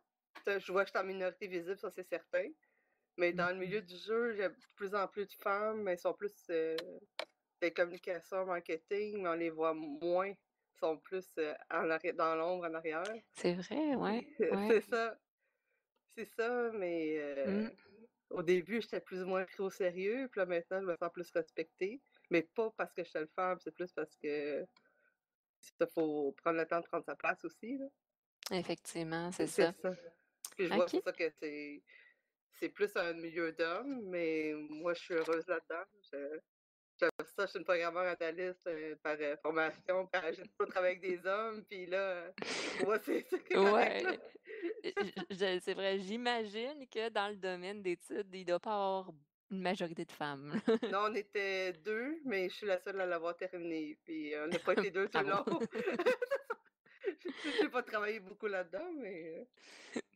je 0.45 0.71
vois 0.71 0.83
que 0.85 0.89
je 0.89 0.97
suis 0.97 0.99
en 0.99 1.03
minorité 1.07 1.47
visible, 1.47 1.77
ça, 1.77 1.89
c'est 1.91 2.07
certain, 2.07 2.47
mais 3.17 3.33
dans 3.33 3.49
le 3.49 3.55
milieu 3.59 3.81
du 3.81 3.95
jeu, 3.97 4.33
il 4.35 4.39
y 4.39 4.43
a 4.43 4.49
de 4.49 4.57
plus 4.75 4.95
en 4.95 5.07
plus 5.07 5.27
de 5.27 5.33
femmes, 5.33 5.83
mais 5.83 5.93
elles 5.93 5.99
sont 5.99 6.13
plus, 6.13 6.33
heu, 6.51 6.77
des 7.61 7.73
communications, 7.73 8.45
marketing, 8.45 9.21
mais 9.23 9.29
on 9.29 9.33
les 9.35 9.49
voit 9.51 9.73
moins, 9.75 10.33
sont 10.79 10.97
plus, 10.99 11.33
en 11.71 11.89
arri 11.91 12.13
dans 12.13 12.35
l'ombre, 12.35 12.65
en 12.65 12.73
arrière. 12.75 13.15
C'est 13.35 13.53
vrai, 13.55 13.95
ouais, 13.95 14.27
ouais. 14.51 14.75
C'est 14.75 14.81
ça, 14.81 15.17
c'est 16.09 16.25
ça, 16.25 16.71
mais 16.73 17.17
Mmh. 17.43 17.69
heu, 17.69 17.75
au 18.31 18.43
début, 18.43 18.81
j'étais 18.81 19.01
plus 19.01 19.23
ou 19.23 19.27
moins 19.27 19.45
pris 19.45 19.61
au 19.63 19.69
sérieux, 19.69 20.29
puis 20.31 20.39
là, 20.39 20.45
maintenant, 20.45 20.81
je 20.81 20.87
me 20.87 20.95
sens 21.01 21.11
plus 21.13 21.31
respectée, 21.31 22.01
mais 22.31 22.43
pas 22.43 22.71
parce 22.77 22.93
que 22.93 23.03
je 23.03 23.09
suis 23.09 23.19
une 23.19 23.27
femme, 23.35 23.59
c'est 23.61 23.73
plus 23.73 23.93
parce 23.93 24.15
que 24.17 24.65
il 25.79 25.87
faut 25.93 26.31
prendre 26.33 26.57
le 26.57 26.65
temps 26.65 26.79
de 26.79 26.85
prendre 26.85 27.05
sa 27.05 27.15
place 27.15 27.43
aussi, 27.43 27.77
là. 27.77 27.85
Effectivement, 28.51 29.31
c'est 29.31 29.47
ça. 29.47 29.73
ça. 29.73 29.93
Puis 30.55 30.67
je 30.67 30.73
vois, 30.73 30.87
c'est 30.87 31.03
ça 31.03 31.11
que 31.11 31.29
c'est 31.39 31.83
c'est 32.59 32.69
plus 32.69 32.95
un 32.95 33.13
milieu 33.13 33.51
d'hommes, 33.51 34.01
mais 34.05 34.53
moi, 34.69 34.93
je 34.93 35.01
suis 35.01 35.13
heureuse 35.13 35.45
là-dedans. 35.47 35.83
Je 36.11 36.39
ça, 36.99 37.09
je 37.39 37.45
suis 37.45 37.59
une 37.59 37.65
programmeur 37.65 38.07
analyste, 38.19 38.65
heu, 38.67 38.97
par, 39.03 39.15
heu, 39.19 39.37
formation, 39.41 40.07
puis 40.07 40.21
j'ai 40.33 40.43
travaillé 40.71 40.97
avec 40.97 41.01
des 41.01 41.27
hommes, 41.27 41.63
puis 41.65 41.85
là, 41.85 42.31
moi, 42.83 42.97
c'est 43.05 43.25
là. 43.51 43.71
Ouais, 43.71 44.19
c'est 45.59 45.73
vrai, 45.73 45.99
j'imagine 45.99 46.87
que 46.87 47.09
dans 47.09 47.29
le 47.29 47.35
domaine 47.35 47.81
d'études, 47.81 48.33
il 48.33 48.45
doit 48.45 48.59
pas 48.59 48.73
avoir 48.73 49.11
une 49.51 49.61
majorité 49.61 50.05
de 50.05 50.11
femmes. 50.11 50.59
Non, 50.89 50.99
on 51.09 51.15
était 51.15 51.73
2, 51.73 52.21
mais 52.25 52.49
je 52.49 52.55
suis 52.55 52.65
la 52.65 52.79
seule 52.79 53.01
à 53.01 53.05
l'avoir 53.05 53.35
terminé, 53.35 53.99
puis 54.03 54.33
euh, 54.33 54.45
on 54.45 54.47
n'a 54.47 54.59
pas 54.59 54.73
été 54.73 54.89
2 54.91 55.09
tout 55.09 55.19
le 55.19 55.27
long. 55.29 55.45
J'ai 57.43 57.69
pas 57.69 57.83
travaillé 57.83 58.19
beaucoup 58.19 58.47
là-dedans, 58.47 58.91
mais 58.93 59.39
heu, 59.39 59.47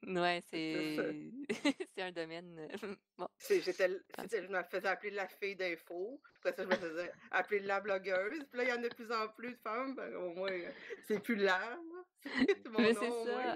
Ouais, 0.04 0.42
c'est 0.50 1.32
c'est 1.96 2.02
un 2.02 2.12
domaine, 2.12 2.60
heu, 2.60 2.98
bon, 3.18 3.28
j'étais 3.48 3.88
je 3.88 4.48
me 4.48 4.64
faisais 4.64 4.88
appeler 4.88 5.12
la 5.12 5.28
fille 5.28 5.56
d'info. 5.56 6.22
Après 6.38 6.54
ça, 6.54 6.64
je 6.64 6.70
me 6.70 6.78
faisais 6.78 7.12
appeler 7.30 7.60
la 7.60 7.80
blogueuse. 7.82 8.46
Puis 8.50 8.58
là, 8.58 8.64
il 8.64 8.70
y 8.70 8.74
en 8.74 8.84
a 8.84 8.90
de 8.90 8.96
plus 8.96 9.12
en 9.12 9.28
plus 9.30 9.52
de 9.54 9.60
femmes, 9.60 9.96
ben, 9.96 10.16
au 10.16 10.34
moins, 10.34 10.60
c'est 11.04 11.20
plus 11.20 11.36
là. 11.36 11.80
C'est 12.64 12.70
mon 12.70 12.79
mais 12.82 12.94
c'est 12.94 13.10
nom 13.10 13.24
ça. 13.24 13.55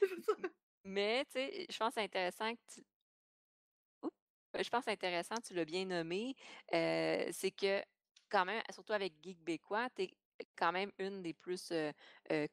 C'est 0.00 0.20
ça. 0.22 0.32
Mais 0.84 1.24
tu 1.26 1.32
sais, 1.32 1.66
je 1.70 1.76
pense 1.78 1.90
que 1.90 1.94
c'est 1.94 2.04
intéressant 2.04 2.54
que 2.54 2.60
tu 2.74 2.82
je 4.58 4.68
pense 4.68 4.88
intéressant, 4.88 5.36
tu 5.46 5.54
l'as 5.54 5.64
bien 5.64 5.84
nommé, 5.84 6.34
c'est 6.70 7.52
que 7.56 7.82
quand 8.30 8.44
même, 8.44 8.62
surtout 8.70 8.92
avec 8.92 9.14
Geekbécois, 9.22 9.88
tu 9.94 10.02
es 10.02 10.14
quand 10.56 10.72
même 10.72 10.90
une 10.98 11.22
des 11.22 11.34
plus, 11.34 11.72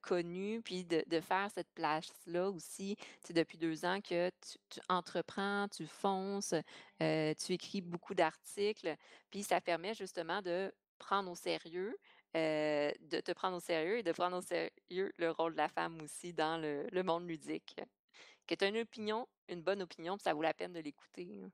connues, 0.01 0.62
puis 0.62 0.85
de 0.85 1.21
faire 1.21 1.49
cette 1.53 1.71
place-là 1.73 2.49
aussi, 2.49 2.95
c'est 3.21 3.33
depuis 3.33 3.57
2 3.57 3.85
ans 3.85 3.99
que 4.01 4.29
tu 4.69 4.79
entreprends, 4.89 5.67
tu 5.69 5.88
fonces, 5.88 6.53
tu 6.99 7.53
écris 7.53 7.81
beaucoup 7.81 8.13
d'articles, 8.13 8.95
puis 9.31 9.43
ça 9.43 9.59
permet 9.59 9.93
justement 9.93 10.41
de 10.41 10.71
prendre 10.99 11.31
au 11.31 11.35
sérieux, 11.35 11.97
de 12.35 13.21
te 13.21 13.31
prendre 13.31 13.57
au 13.57 13.62
sérieux 13.62 13.97
et 13.97 14.03
de 14.03 14.12
prendre 14.12 14.38
au 14.38 14.41
sérieux 14.41 15.12
le 15.17 15.31
rôle 15.31 15.53
de 15.53 15.57
la 15.57 15.69
femme 15.69 15.99
aussi 16.01 16.33
dans 16.33 16.57
le 16.62 17.03
monde 17.03 17.27
ludique. 17.27 17.75
Que 18.45 18.55
tu 18.55 18.65
as 18.65 18.67
une 18.67 18.79
opinion, 18.79 19.27
une 19.47 19.62
bonne 19.62 19.81
opinion, 19.81 20.17
puis 20.17 20.23
ça 20.23 20.33
vaut 20.33 20.41
la 20.41 20.53
peine 20.53 20.73
de 20.73 20.79
l'écouter, 20.79 21.25
là. 21.25 21.47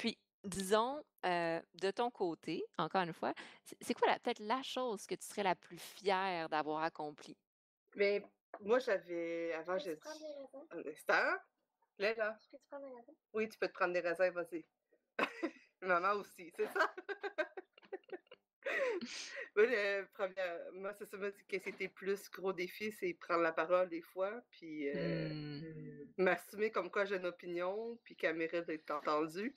Puis, 0.00 0.18
disons, 0.44 1.02
de 1.22 1.90
ton 1.90 2.10
côté, 2.10 2.64
encore 2.78 3.02
une 3.02 3.12
fois, 3.12 3.34
c'est 3.82 3.92
quoi 3.94 4.18
peut-être 4.18 4.38
la 4.40 4.62
chose 4.62 5.04
que 5.06 5.14
tu 5.14 5.26
serais 5.26 5.42
la 5.42 5.54
plus 5.54 5.78
fière 5.78 6.48
d'avoir 6.48 6.82
accomplie? 6.82 7.36
Mais 7.94 8.22
moi, 8.60 8.78
j'avais 8.78 9.52
avant, 9.52 9.78
j'ai 9.78 9.98
raisins? 10.02 10.24
un 10.70 10.86
instant. 10.86 11.36
Là, 11.98 12.14
là. 12.14 12.38
Je 12.40 12.48
peux-tu 12.50 12.66
prendre 12.68 12.86
des 12.88 12.94
raisins? 12.96 13.16
Oui, 13.34 13.48
tu 13.48 13.58
peux 13.58 13.68
te 13.68 13.72
prendre 13.72 13.92
des 13.92 14.00
raisins, 14.00 14.30
vas-y. 14.30 14.66
Maman 15.82 16.12
aussi, 16.14 16.50
c'est 16.56 16.66
ça? 16.68 16.94
Oui, 19.56 19.64
le 19.68 20.06
première 20.12 20.72
moi, 20.72 20.92
c'est 20.94 21.06
ça, 21.06 21.16
moi, 21.16 21.30
que 21.48 21.58
c'était 21.58 21.88
plus 21.88 22.30
gros 22.30 22.52
défi, 22.52 22.92
c'est 22.92 23.14
prendre 23.14 23.42
la 23.42 23.52
parole 23.52 23.88
des 23.88 24.02
fois, 24.02 24.42
puis, 24.50 24.88
heu, 24.88 25.28
Mmh. 25.60 26.14
m'assumer 26.18 26.70
comme 26.70 26.90
quoi 26.90 27.04
j'ai 27.04 27.16
une 27.16 27.26
opinion, 27.26 27.98
puis 28.04 28.16
qu'elle 28.16 28.36
mérite 28.36 28.66
d'être 28.66 28.90
entendue 28.90 29.56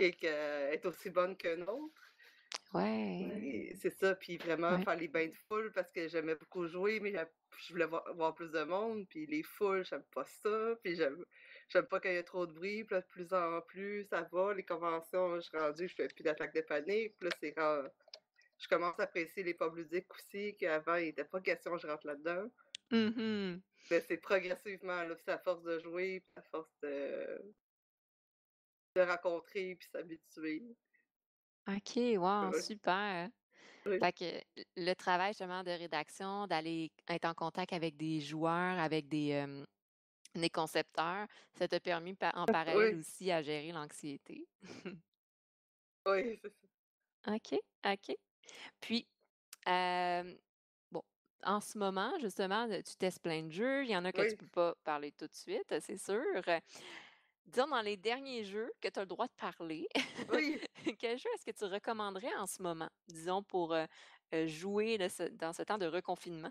et 0.00 0.12
qu'elle 0.12 0.74
est 0.74 0.86
aussi 0.86 1.10
bonne 1.10 1.36
qu'un 1.36 1.62
autre. 1.62 2.02
Ouais, 2.74 3.72
c'est 3.80 3.90
ça, 3.90 4.14
puis 4.16 4.36
vraiment 4.38 4.76
ouais. 4.76 4.84
faire 4.84 4.96
les 4.96 5.08
bains 5.08 5.28
de 5.28 5.34
foule 5.48 5.72
parce 5.72 5.90
que 5.92 6.08
j'aimais 6.08 6.34
beaucoup 6.34 6.66
jouer, 6.66 7.00
mais 7.00 7.14
je 7.58 7.72
voulais 7.72 7.86
voir 7.86 8.04
voir 8.14 8.34
plus 8.34 8.50
de 8.50 8.64
monde, 8.64 9.06
puis 9.08 9.26
les 9.26 9.42
foules, 9.42 9.84
j'aime 9.84 10.02
pas 10.14 10.24
ça, 10.24 10.74
puis 10.82 10.96
j'aime 10.96 11.86
pas 11.86 12.00
qu'il 12.00 12.12
y 12.12 12.16
ait 12.16 12.22
trop 12.22 12.46
de 12.46 12.52
bruit, 12.52 12.84
puis 12.84 12.94
là, 12.94 13.00
de 13.00 13.06
plus 13.06 13.32
en 13.32 13.60
plus, 13.62 14.04
ça 14.04 14.28
va, 14.32 14.52
les 14.52 14.64
conventions, 14.64 15.36
je 15.36 15.40
suis 15.42 15.56
rendue, 15.56 15.88
je 15.88 15.94
fais 15.94 16.08
plus 16.08 16.22
d'attaque 16.22 16.54
de 16.54 16.60
panique, 16.60 17.14
puis 17.18 17.28
là, 17.28 17.36
c'est 17.40 17.54
ren 17.56 17.88
je 18.58 18.68
commence 18.68 18.98
à 18.98 19.02
apprécier 19.02 19.42
les 19.42 19.54
pubs 19.54 19.76
ludiques 19.76 20.12
aussi, 20.14 20.56
qu'avant, 20.56 20.96
il 20.96 21.08
était 21.08 21.24
pas 21.24 21.40
question 21.40 21.72
que 21.72 21.82
je 21.82 21.86
rentre 21.86 22.06
là-dedans. 22.06 22.50
Mmh 22.90 23.60
Mais 23.90 24.00
c'est 24.00 24.16
progressivement, 24.16 25.02
là, 25.02 25.14
c'est 25.16 25.30
à 25.30 25.38
force 25.38 25.62
de 25.62 25.78
jouer, 25.80 26.20
puis 26.20 26.32
à 26.36 26.42
force 26.42 26.72
de 26.82 27.54
de 28.96 29.02
rencontrer, 29.02 29.76
puis 29.76 29.88
s'habituer. 29.90 30.62
OK, 31.68 31.96
wow, 32.16 32.52
super. 32.60 33.28
oui, 33.86 33.98
Fait 33.98 34.12
que 34.12 34.62
le 34.76 34.94
travail 34.94 35.32
justement 35.32 35.62
de 35.62 35.70
rédaction, 35.70 36.46
d'aller 36.46 36.90
être 37.08 37.26
en 37.26 37.34
contact 37.34 37.72
avec 37.72 37.96
des 37.96 38.20
joueurs, 38.20 38.78
avec 38.78 39.08
des, 39.08 39.44
concepteurs, 40.52 41.26
ça 41.58 41.68
t'a 41.68 41.80
permis 41.80 42.16
en 42.34 42.46
parallèle 42.56 42.94
oui, 42.94 42.98
aussi 42.98 43.30
à 43.30 43.42
gérer 43.42 43.72
l'anxiété. 43.72 44.46
oui, 46.06 46.38
c'est 46.42 46.48
ça. 46.48 47.34
OK, 47.34 47.60
OK. 47.84 48.16
Puis, 48.80 49.06
bon, 49.66 51.02
en 51.42 51.60
ce 51.60 51.76
moment, 51.76 52.12
justement, 52.20 52.68
tu 52.68 52.96
testes 52.96 53.20
plein 53.20 53.42
de 53.42 53.50
jeux. 53.50 53.84
Il 53.84 53.90
y 53.90 53.96
en 53.96 54.04
a 54.04 54.12
que 54.12 54.22
tu 54.22 54.28
Oui, 54.28 54.36
peux 54.36 54.46
pas 54.46 54.74
parler 54.84 55.10
tout 55.12 55.26
de 55.26 55.34
suite, 55.34 55.74
c'est 55.80 55.98
sûr. 55.98 56.22
Disons 57.46 57.68
dans 57.68 57.82
les 57.82 57.96
derniers 57.96 58.44
jeux 58.44 58.72
que 58.80 58.88
tu 58.88 58.98
as 58.98 59.02
le 59.02 59.06
droit 59.06 59.26
de 59.26 59.32
parler, 59.38 59.88
oui, 60.32 60.60
quel 60.98 61.16
jeu 61.16 61.28
est-ce 61.34 61.44
que 61.44 61.56
tu 61.56 61.64
recommanderais 61.64 62.34
en 62.38 62.46
ce 62.46 62.60
moment? 62.60 62.88
Disons 63.08 63.42
pour, 63.42 63.76
jouer 64.46 64.98
là, 64.98 65.08
ce 65.08 65.22
dans 65.24 65.52
ce 65.52 65.62
temps 65.62 65.78
de 65.78 65.86
reconfinement? 65.86 66.50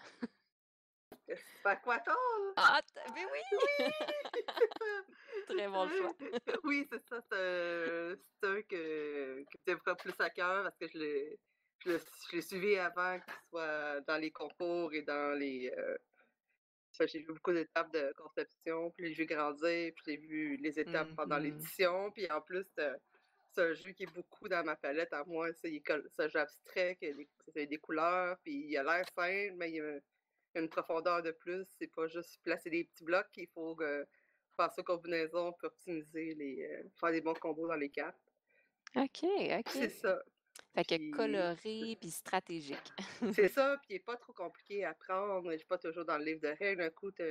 c'est 1.28 1.66
Aquator! 1.66 2.16
Ah 2.56 2.80
mais 3.14 3.26
oui! 3.26 3.40
Oui! 3.80 3.86
Très 5.50 5.68
bon 5.68 5.88
choix. 5.90 6.14
Oui, 6.64 6.88
c'est 6.90 7.04
ça, 7.10 7.22
c'est 7.30 8.48
un 8.48 8.62
que 8.62 9.40
me 9.40 9.84
tient 9.84 9.96
plus 9.96 10.14
à 10.20 10.30
cœur 10.30 10.64
parce 10.64 10.78
que 10.78 10.88
je 10.88 10.98
l'ai 10.98 11.40
je 11.80 11.98
je 12.32 12.40
suivi 12.40 12.78
avant 12.78 13.20
qu'il 13.20 13.34
soit 13.50 14.02
dans 14.08 14.18
les 14.18 14.32
concours 14.32 14.94
et 14.94 15.02
dans 15.02 15.38
les, 15.38 15.72
j'ai 17.08 17.20
vu 17.20 17.28
beaucoup 17.34 17.54
d'étapes 17.54 17.92
de 17.94 18.14
conception, 18.18 18.92
puis 18.92 19.06
je 19.08 19.10
l'ai 19.10 19.16
vu 19.16 19.26
grandir, 19.26 19.94
puis 19.96 20.04
j'ai 20.08 20.18
vu 20.18 20.58
les 20.58 20.80
étapes 20.80 21.12
pendant 21.16 21.38
Mmh 21.38 21.40
l'édition, 21.40 22.12
puis 22.12 22.30
en 22.32 22.42
plus, 22.42 22.66
c'est 23.54 23.62
un 23.62 23.74
jeu 23.74 23.92
qui 23.92 24.04
est 24.04 24.14
beaucoup 24.14 24.48
dans 24.50 24.64
ma 24.66 24.76
palette 24.76 25.14
à 25.14 25.24
moi, 25.26 25.52
c'est 25.54 25.82
un 26.20 26.28
jeu 26.30 26.40
abstrait, 26.40 26.96
qui 26.98 27.08
a 27.08 27.14
des 27.14 27.30
c'est 27.54 27.68
des 27.68 27.78
couleurs, 27.78 28.38
puis 28.44 28.54
il 28.70 28.78
a 28.78 28.84
l'air 28.84 29.06
simple, 29.16 29.56
mais 29.58 29.72
il 29.72 29.76
y 29.78 29.82
a 29.82 30.00
une 30.56 30.70
profondeur 30.70 31.24
de 31.24 31.32
plus. 31.32 31.66
C'est 31.80 31.92
pas 31.94 32.08
juste 32.08 32.40
placer 32.44 32.70
des 32.72 32.86
petits 32.86 33.04
blocs, 33.06 33.28
il 33.38 33.48
faut, 33.54 33.78
heu, 33.82 34.06
penser 34.58 34.82
aux 34.82 34.86
combinaisons 34.86 35.54
puis 35.54 35.68
optimiser 35.68 36.36
les, 36.36 36.64
heu, 36.64 36.92
faire 37.00 37.12
des 37.12 37.22
bons 37.22 37.36
combos 37.36 37.68
dans 37.68 37.76
les 37.76 37.90
cartes. 37.92 38.18
OK, 38.96 39.54
C'est 39.68 39.90
OK. 39.90 39.90
ça. 39.90 40.24
Fait 40.76 40.84
que 40.84 40.96
Puis 40.98 41.12
coloré 41.12 41.98
puis 42.00 42.12
stratégique. 42.12 42.92
c'est 43.34 43.48
ça, 43.54 43.78
puis 43.78 43.88
il 43.92 43.96
est 43.96 44.00
pas 44.00 44.18
trop 44.18 44.34
compliqué 44.34 44.84
à 44.84 44.94
prendre. 44.94 45.50
Je 45.52 45.58
suis 45.58 45.66
pas 45.66 45.78
toujours 45.78 46.04
dans 46.06 46.18
le 46.18 46.26
livre 46.26 46.42
de 46.42 46.50
règles. 46.50 46.82
Un 46.82 46.90
coup, 46.90 47.12
tu 47.12 47.24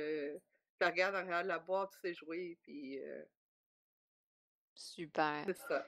regardes 0.81 1.15
en 1.15 1.19
arrière 1.19 1.43
de 1.43 1.47
la 1.49 1.59
boîte, 1.59 1.91
tu 1.93 1.99
sais 1.99 2.13
jouer, 2.13 2.57
puis 2.63 2.97
heu 2.99 3.25
Super. 4.73 5.43
c'est 5.45 5.57
ça. 5.57 5.87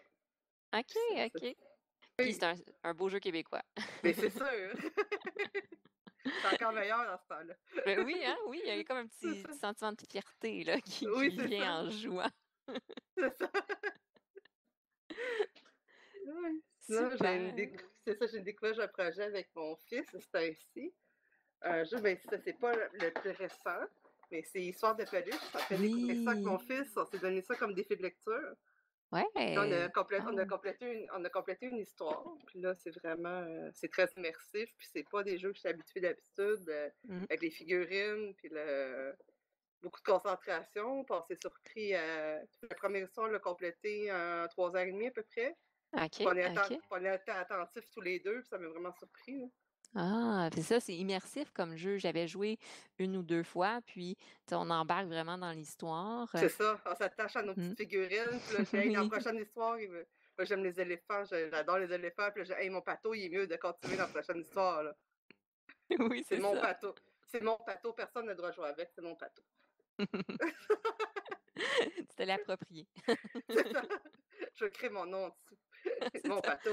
OK, 0.76 0.96
OK. 1.16 1.56
Puis 2.18 2.34
c'est 2.34 2.44
un 2.44 2.56
un 2.84 2.94
beau 2.94 3.10
jeu 3.10 3.20
québécois. 3.20 3.64
mais 4.04 4.14
c'est 4.14 4.30
sûr. 4.30 4.46
C'est 6.42 6.56
encore 6.56 6.74
meilleur 6.74 7.06
dans 7.06 7.18
ce 7.18 7.28
temps-là. 7.28 7.54
Ben 7.86 8.04
oui, 8.06 8.22
hein, 8.26 8.38
oui, 8.48 8.62
il 8.62 8.68
y 8.68 8.72
a 8.80 8.84
comme 8.84 8.98
un 8.98 9.08
petit 9.08 9.44
sentiment 9.58 9.94
de 9.94 10.02
fierté 10.12 10.66
là 10.66 10.82
qui 10.82 11.08
Oui, 11.08 11.30
qui 11.30 11.38
ça, 11.38 11.46
vient 11.46 11.86
en 11.86 11.90
jouant. 11.90 12.30
c'est 13.18 13.34
ça. 13.38 13.50
Ouais. 16.90 17.52
Déc 17.54 17.82
c'est 18.06 18.18
ça, 18.18 18.26
j'ai 18.28 18.40
découvert 18.42 18.80
un 18.80 18.88
projet 18.88 19.24
avec 19.24 19.50
mon 19.56 19.76
fils, 19.76 20.08
c'est 20.20 20.36
ainsi. 20.50 20.94
Un 21.62 21.84
jeu, 21.86 22.00
ben, 22.02 22.18
ça, 22.30 22.38
c'est 22.40 22.60
pas 22.60 22.74
le 22.94 23.12
plus 23.14 23.32
récent, 23.32 23.86
mais 24.32 24.44
c'est 24.44 24.62
Histoire 24.62 24.96
de 24.96 25.06
peluche. 25.06 25.36
On 25.56 25.60
fait 25.60 25.80
découvrir 25.80 26.18
ça 26.22 26.32
avec 26.32 26.46
mon 26.46 26.60
fils, 26.60 26.92
on 26.98 27.06
s'est 27.06 27.20
donné 27.20 27.42
ça 27.42 27.56
comme 27.56 27.74
défi 27.74 27.98
de 27.98 28.04
lecture. 28.04 28.56
Là, 29.54 29.64
on 29.66 29.72
a 29.72 29.90
Ouais. 29.90 29.94
on 30.28 30.38
a 30.38 30.46
Oh. 30.46 30.48
complété 30.48 30.86
une 30.92 31.08
on 31.14 31.24
a 31.26 31.30
complété 31.30 31.68
une 31.68 31.80
histoire. 31.80 32.38
Puis 32.48 32.60
là, 32.62 32.76
c'est 32.76 32.92
vraiment, 32.92 33.42
heu, 33.44 33.72
c'est 33.74 33.90
très 33.92 34.08
immersif, 34.18 34.70
puis 34.78 34.88
c'est 34.92 35.04
pas 35.10 35.24
des 35.24 35.38
jeux 35.40 35.50
que 35.52 35.56
je 35.56 35.62
suis 35.62 35.70
habituée 35.70 36.02
d'habitude, 36.02 36.70
heu, 36.70 36.92
Mmh. 37.04 37.28
avec 37.30 37.42
les 37.42 37.52
figurines, 37.52 38.36
puis 38.36 38.50
le 38.52 39.16
beaucoup 39.84 40.00
de 40.02 40.06
concentration. 40.06 41.06
On 41.10 41.24
s'est 41.24 41.38
surpris 41.42 41.94
à 41.96 42.40
la 42.42 42.76
première 42.78 43.06
histoire, 43.06 43.28
on 43.30 43.32
l'a 43.32 43.40
complétée 43.40 44.12
en 44.12 44.48
3 44.50 44.76
heures 44.76 44.84
et 44.88 44.92
demie 44.92 45.08
à 45.08 45.12
peu 45.12 45.24
près. 45.24 45.56
On 45.94 46.36
est 46.36 46.48
on 46.92 47.06
été 47.06 47.32
attentifs 47.32 47.90
tous 47.90 48.02
les 48.02 48.20
2, 48.20 48.40
puis 48.42 48.48
ça 48.50 48.58
m'a 48.58 48.68
vraiment 48.68 48.94
surpris, 48.94 49.40
là. 49.40 49.48
Ah, 49.96 50.50
puis 50.52 50.62
ça, 50.64 50.80
c'est 50.80 50.96
immersif 50.96 51.52
comme 51.52 51.76
jeu. 51.76 51.98
J'avais 51.98 52.28
joué 52.28 52.58
une 53.00 53.16
ou 53.18 53.24
2 53.24 53.44
fois, 53.44 53.82
puis 53.86 54.16
on 54.52 54.70
embarque 54.70 55.08
vraiment 55.08 55.38
dans 55.38 55.52
l'histoire. 55.52 56.30
C'est 56.34 56.50
ça, 56.50 56.82
on 56.86 56.96
s'attache 56.96 57.36
à 57.36 57.42
nos 57.44 57.56
Mmh. 57.56 57.56
petites 57.56 57.76
figurines, 57.78 58.42
puis 58.42 58.54
là, 58.54 58.64
dis: 58.64 58.76
«Hey, 58.76 58.92
dans 58.92 59.00
la 59.02 59.06
prochaine 59.06 59.38
histoire, 59.38 59.80
il 59.80 59.90
veut» 59.90 60.08
moi, 60.38 60.46
j'aime 60.46 60.64
les 60.64 60.80
éléphants, 60.80 61.24
j'adore 61.26 61.80
les 61.80 61.92
éléphants, 61.92 62.30
puis 62.32 62.44
là, 62.44 62.56
dis: 62.56 62.62
«Hey, 62.64 62.70
mon 62.70 62.82
pato, 62.82 63.14
il 63.16 63.26
est 63.26 63.30
mieux 63.30 63.48
de 63.48 63.56
continuer 63.56 63.98
dans 63.98 64.04
la 64.04 64.10
prochaine 64.10 64.40
histoire, 64.42 64.84
là. 64.84 64.96
Oui, 66.00 66.24
C'est 66.30 66.38
c'est 66.38 66.40
mon 66.40 66.56
ça. 66.56 66.62
pato. 66.62 66.96
C'est 67.26 67.42
mon 67.42 67.58
pato, 67.58 67.94
personne 67.94 68.26
n'a 68.28 68.34
le 68.34 68.38
droit 68.38 68.50
de 68.52 68.56
jouer 68.56 68.68
avec, 68.68 68.92
c'est 68.94 69.02
mon 69.02 69.16
pato». 69.16 69.42
Tu 72.10 72.16
te 72.16 72.24
l'es 72.24 72.34
approprié. 72.34 72.88
C'est 73.50 73.66
ça. 73.72 73.84
Je 74.56 74.66
crée 74.66 74.90
mon 74.90 75.06
nom 75.06 75.30
dessus. 75.30 75.58
C'est 75.62 75.67
Mon 76.26 76.42
pato. 76.42 76.72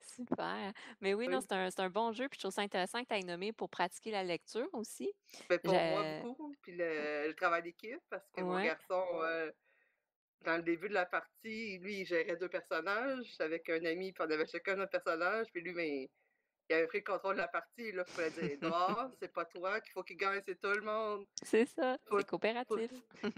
Super. 0.00 0.72
Mais 1.00 1.14
oui, 1.14 1.28
non, 1.28 1.40
c'est 1.40 1.52
un 1.52 1.68
un 1.76 1.90
bon 1.90 2.12
jeu, 2.12 2.28
puis 2.28 2.36
je 2.38 2.42
trouve 2.44 2.54
ça 2.54 2.62
intéressant 2.62 3.02
que 3.02 3.08
tu 3.08 3.14
aies 3.14 3.22
nommé 3.24 3.52
pour 3.52 3.68
pratiquer 3.70 4.10
la 4.10 4.22
lecture 4.24 4.68
aussi. 4.72 5.10
Ben, 5.48 5.58
pour 5.58 5.74
moi, 5.74 6.04
beaucoup, 6.04 6.54
puis 6.62 6.72
le 6.76 7.28
le 7.28 7.34
travail 7.34 7.62
d'équipe, 7.62 8.00
parce 8.10 8.24
que 8.36 8.42
mon 8.42 8.60
garçon, 8.60 9.04
heu, 9.22 9.52
dans 10.44 10.56
le 10.56 10.62
début 10.62 10.88
de 10.88 10.94
la 10.94 11.06
partie, 11.06 11.78
lui, 11.78 12.00
il 12.00 12.06
gérait 12.06 12.36
2 12.36 12.48
personnages 12.48 13.34
avec 13.40 13.68
un 13.70 13.84
ami, 13.84 14.12
puis 14.12 14.24
on 14.26 14.30
avait 14.30 14.46
chacun 14.46 14.76
notre 14.76 14.90
personnage, 14.92 15.48
puis 15.52 15.62
lui, 15.62 15.72
ben, 15.74 16.06
il 16.70 16.74
avait 16.76 16.86
pris 16.86 16.98
le 16.98 17.04
contrôle 17.04 17.34
de 17.34 17.40
la 17.40 17.48
partie, 17.48 17.92
là, 17.92 18.04
il 18.06 18.12
fallait 18.12 18.30
dire: 18.30 18.58
«Non, 18.62 19.10
c'est 19.20 19.32
pas 19.32 19.44
toi 19.44 19.80
qu'il 19.80 19.92
faut 19.92 20.02
qu'il 20.02 20.16
gagne, 20.16 20.40
c'est 20.46 20.58
tout 20.60 20.70
le 20.72 20.80
monde». 20.82 21.26
C'est 21.42 21.66
ça, 21.66 21.98
Faut 22.08 22.18
c'est 22.18 22.26
coopératif. 22.26 22.90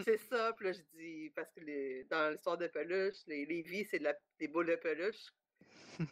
c'est 0.05 0.19
ça, 0.19 0.53
puis 0.53 0.67
là, 0.67 0.73
je 0.73 0.83
dis 0.97 1.31
parce 1.31 1.51
que 1.53 1.61
les 1.61 2.05
dans 2.05 2.31
l'histoire 2.33 2.57
de 2.59 2.67
peluche, 2.69 3.27
les 3.27 3.45
les 3.47 3.63
vies, 3.63 3.85
c'est 3.85 3.99
de 3.99 4.05
la 4.05 4.15
des 4.39 4.49
boules 4.49 4.67
de 4.67 4.77
peluche. 4.77 5.33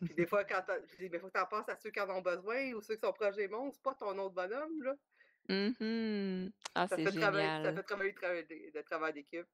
Puis 0.05 0.15
des 0.15 0.27
fois, 0.27 0.45
quand 0.45 0.63
je 0.91 0.97
dis: 0.97 1.09
«Mais 1.11 1.19
faut 1.19 1.29
que 1.29 1.33
tu 1.33 1.41
en 1.41 1.47
penses 1.47 1.69
à 1.69 1.77
ceux 1.77 1.91
qui 1.91 2.01
en 2.01 2.09
ont 2.11 2.23
besoin 2.23 2.73
ou 2.73 2.81
ceux 2.81 2.95
qui 2.95 3.01
sont 3.07 3.13
proches 3.13 3.37
des 3.37 3.49
monstres, 3.49 3.81
pas 3.83 3.95
ton 3.95 4.17
autre 4.19 4.35
bonhomme, 4.35 4.83
là». 4.83 4.95
Mmh 5.47 6.49
Ah, 6.75 6.89
Ça 6.89 6.97
c'est 6.97 7.05
travailler 7.05 7.21
ça 7.21 7.33
génial. 7.63 7.77
fait 7.77 7.83
travailler 7.83 8.15
le 8.75 8.83
travail 8.83 9.13
d'équipe, 9.13 9.47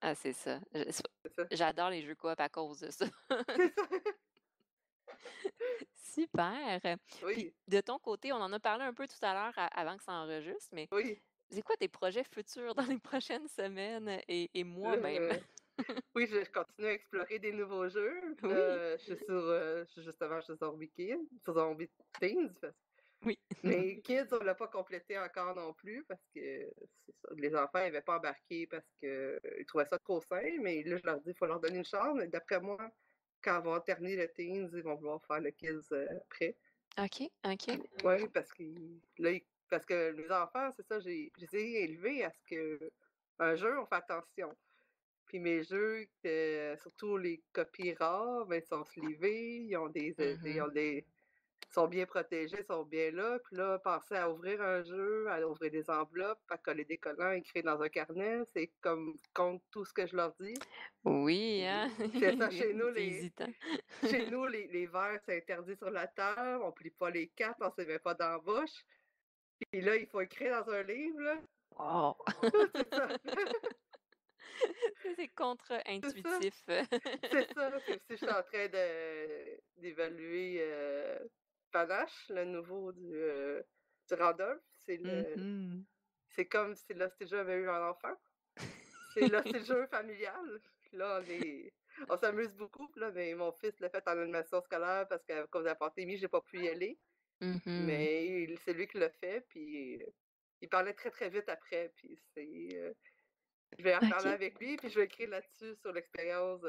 Ah, 0.00 0.14
c'est 0.14 0.32
ça. 0.32 0.58
j'adore 1.50 1.90
les 1.90 2.02
jeux 2.02 2.14
coop 2.14 2.40
à 2.40 2.48
cause 2.48 2.80
de 2.80 2.90
ça. 2.90 3.04
C'est 3.54 3.74
ça. 3.74 3.86
Super. 5.94 6.80
Puis 7.26 7.54
de 7.68 7.80
ton 7.80 7.98
côté, 7.98 8.32
on 8.32 8.36
en 8.36 8.52
a 8.52 8.60
parlé 8.60 8.84
un 8.84 8.94
peu 8.94 9.06
tout 9.08 9.24
à 9.24 9.34
l'heure 9.34 9.54
avant 9.56 9.96
que 9.96 10.02
ça 10.04 10.12
enregistre, 10.12 10.70
mais 10.72 10.88
oui. 10.92 11.22
c'est 11.50 11.62
quoi 11.62 11.76
tes 11.76 11.88
projets 11.88 12.24
futurs 12.24 12.74
dans 12.74 12.84
les 12.86 12.98
prochaines 13.00 13.48
semaines 13.48 14.20
et 14.28 14.50
et 14.54 14.64
mois 14.64 14.96
Là, 14.96 15.02
même? 15.02 15.40
oui, 16.14 16.26
je 16.26 16.50
continue 16.52 16.88
à 16.88 16.92
explorer 16.92 17.38
des 17.38 17.52
nouveaux 17.52 17.88
jeux. 17.88 18.36
Oui. 18.42 18.48
là, 18.50 18.96
je 18.96 19.02
suis 19.02 19.16
sur, 19.24 19.34
heu, 19.34 19.84
je 19.86 19.92
suis 19.92 20.02
justement, 20.02 20.40
sur 20.42 20.56
Zombie 20.56 20.90
Kids, 20.90 21.28
sur 21.42 21.54
Zombie 21.54 21.90
Teens, 22.20 22.48
parce 22.60 22.74
Oui. 23.24 23.38
mais 23.62 24.00
Kids, 24.02 24.28
on 24.32 24.42
l'a 24.44 24.54
pas 24.54 24.68
complété 24.68 25.18
encore 25.18 25.54
non 25.54 25.72
plus 25.74 26.04
parce 26.06 26.22
que 26.34 26.70
ça, 27.22 27.28
les 27.36 27.54
enfants 27.54 27.78
n'avaient 27.78 28.02
pas 28.02 28.16
embarqué 28.18 28.66
parce 28.66 28.86
qu'ils 29.00 29.66
trouvaient 29.66 29.86
ça 29.86 29.98
trop 29.98 30.20
simple, 30.20 30.60
mais 30.60 30.82
là, 30.82 30.96
je 30.98 31.06
leur 31.06 31.20
dis: 31.20 31.30
«Il 31.30 31.36
faut 31.36 31.46
leur 31.46 31.60
donner 31.60 31.78
une 31.78 31.84
chance», 31.84 32.18
d'après 32.28 32.60
moi, 32.60 32.90
quand 33.42 33.60
on 33.64 33.72
va 33.72 33.80
terminer 33.80 34.16
le 34.16 34.28
Teens, 34.28 34.68
ils 34.74 34.82
vont 34.82 34.96
vouloir 34.96 35.24
faire 35.26 35.40
le 35.40 35.50
Kids, 35.50 35.92
heu, 35.92 36.08
après. 36.22 36.56
OK, 36.98 37.30
OK. 37.44 37.78
Oui, 38.04 38.28
parce 38.32 38.52
qu'ils 38.52 39.00
là, 39.18 39.32
ils 39.32 39.42
parce 39.68 39.86
que 39.86 40.10
les 40.12 40.30
enfants, 40.30 40.70
c'est 40.76 40.82
ça, 40.86 41.00
j'ai 41.00 41.32
je 41.38 41.46
les 41.46 41.56
ai 41.56 41.84
élevés 41.84 42.24
à 42.24 42.30
ce 42.30 42.42
que 42.44 42.92
un 43.38 43.54
jeu, 43.56 43.78
on 43.80 43.86
fait 43.86 43.94
attention. 43.96 44.54
Puis 45.26 45.38
mes 45.40 45.62
jeux, 45.64 46.06
que 46.22 46.74
surtout 46.78 47.16
les 47.16 47.42
copies 47.52 47.94
rares, 47.94 48.46
ben, 48.46 48.60
ils 48.62 48.66
sont 48.66 48.84
slivés, 48.84 49.56
ils 49.58 49.76
ont 49.76 49.88
des, 49.88 50.12
des 50.14 50.38
ils 50.44 50.60
Mmh 50.60 50.62
ont 50.62 50.68
des 50.68 51.06
ils 51.08 51.11
sont 51.74 51.88
bien 51.88 52.06
protégés, 52.06 52.62
sont 52.64 52.84
bien 52.84 53.10
là. 53.12 53.38
Puis 53.44 53.56
là, 53.56 53.78
penser 53.80 54.14
à 54.16 54.30
ouvrir 54.30 54.60
un 54.62 54.82
jeu, 54.84 55.28
à 55.30 55.40
ouvrir 55.46 55.70
des 55.70 55.90
enveloppes, 55.90 56.40
à 56.48 56.58
coller 56.58 56.84
des 56.84 56.98
collants, 56.98 57.32
écrire 57.32 57.64
dans 57.64 57.80
un 57.82 57.88
carnet, 57.88 58.42
c'est 58.46 58.72
comme 58.80 59.18
contre 59.34 59.64
tout 59.70 59.84
ce 59.84 59.92
que 59.94 60.06
je 60.06 60.16
leur 60.16 60.34
dis. 60.40 60.54
Oui, 61.04 61.64
hein? 61.64 61.90
C'est 62.18 62.32
ça, 62.36 62.50
chez 62.50 62.72
nous, 62.74 62.90
C'est 62.94 63.00
les 63.00 63.32
chez 64.02 64.26
nous, 64.26 64.46
les 64.46 64.68
les 64.68 64.86
verres, 64.86 65.20
c'est 65.24 65.38
interdit 65.38 65.76
sur 65.76 65.90
la 65.90 66.06
table, 66.08 66.62
on 66.64 66.72
plie 66.72 66.90
pas 66.90 67.10
les 67.10 67.28
cartes, 67.30 67.58
on 67.60 67.70
se 67.70 67.82
met 67.82 67.98
pas 67.98 68.14
dans 68.14 68.30
la 68.30 68.38
bouche. 68.40 68.84
Puis 69.70 69.80
là, 69.82 69.96
il 69.96 70.06
faut 70.08 70.20
écrire 70.20 70.64
dans 70.64 70.72
un 70.72 70.82
livre, 70.82 71.20
là. 71.20 71.42
Wow! 71.76 72.16
C'est 72.74 72.88
ça. 72.94 73.08
C'est 75.16 75.28
C'est 76.00 76.18
ça. 76.22 76.42
contre-intuitif. 76.46 76.54
C'est 77.30 77.46
ça. 77.54 77.70
Puis 77.84 77.94
aussi, 77.94 78.04
je 78.10 78.16
suis 78.16 78.30
en 78.30 78.42
train 78.42 78.68
d'évaluer, 79.76 80.60
heu, 80.62 81.30
Panache, 81.72 82.28
le 82.30 82.44
nouveau 82.44 82.92
du, 82.92 83.10
du 84.08 84.14
Randolph. 84.14 84.62
C'est 84.76 84.98
le 84.98 85.38
Mmh 85.44 85.84
c'est 86.28 86.48
comme 86.48 86.74
si 86.76 86.94
Lost 86.94 87.24
Jeu 87.26 87.40
avait 87.40 87.56
eu 87.56 87.68
un 87.70 87.88
enfant. 87.90 88.14
C'est 89.08 89.26
Lost 89.26 89.58
Jeu 89.64 89.86
familial. 89.88 90.62
Là, 90.92 91.20
on 91.22 91.28
est 91.28 91.74
on 92.08 92.16
s'amuse 92.16 92.54
beaucoup. 92.56 92.88
Là, 92.96 93.10
ben, 93.10 93.36
mon 93.36 93.52
fils 93.52 93.80
l'a 93.80 93.90
fait 93.90 94.06
en 94.08 94.18
animation 94.18 94.60
scolaire 94.62 95.06
parce 95.08 95.24
qu'à 95.24 95.46
cause 95.48 95.62
de 95.64 95.68
la 95.68 95.76
pandémie, 95.76 96.16
j'ai 96.18 96.28
pas 96.28 96.42
pu 96.42 96.60
y 96.62 96.68
aller. 96.68 97.00
Mmh 97.40 97.72
Mais 97.76 98.54
c'est 98.58 98.74
lui 98.74 98.88
qui 98.88 98.98
l'a 98.98 99.10
fait, 99.10 99.42
puis, 99.48 100.02
heu, 100.02 100.06
il 100.62 100.68
parlait 100.70 100.94
très, 100.94 101.10
très 101.10 101.30
vite 101.30 101.48
après, 101.48 101.92
puis 101.96 102.16
c'est, 102.34 102.68
heu, 102.76 102.94
je 103.78 103.84
vais 103.84 103.94
en 103.96 104.00
reparler 104.00 104.30
OK. 104.30 104.32
avec 104.32 104.60
lui, 104.60 104.78
puis 104.78 104.90
je 104.90 105.00
vais 105.00 105.06
écrire 105.06 105.30
là-dessus 105.30 105.76
sur 105.76 105.92
l'expérience, 105.92 106.62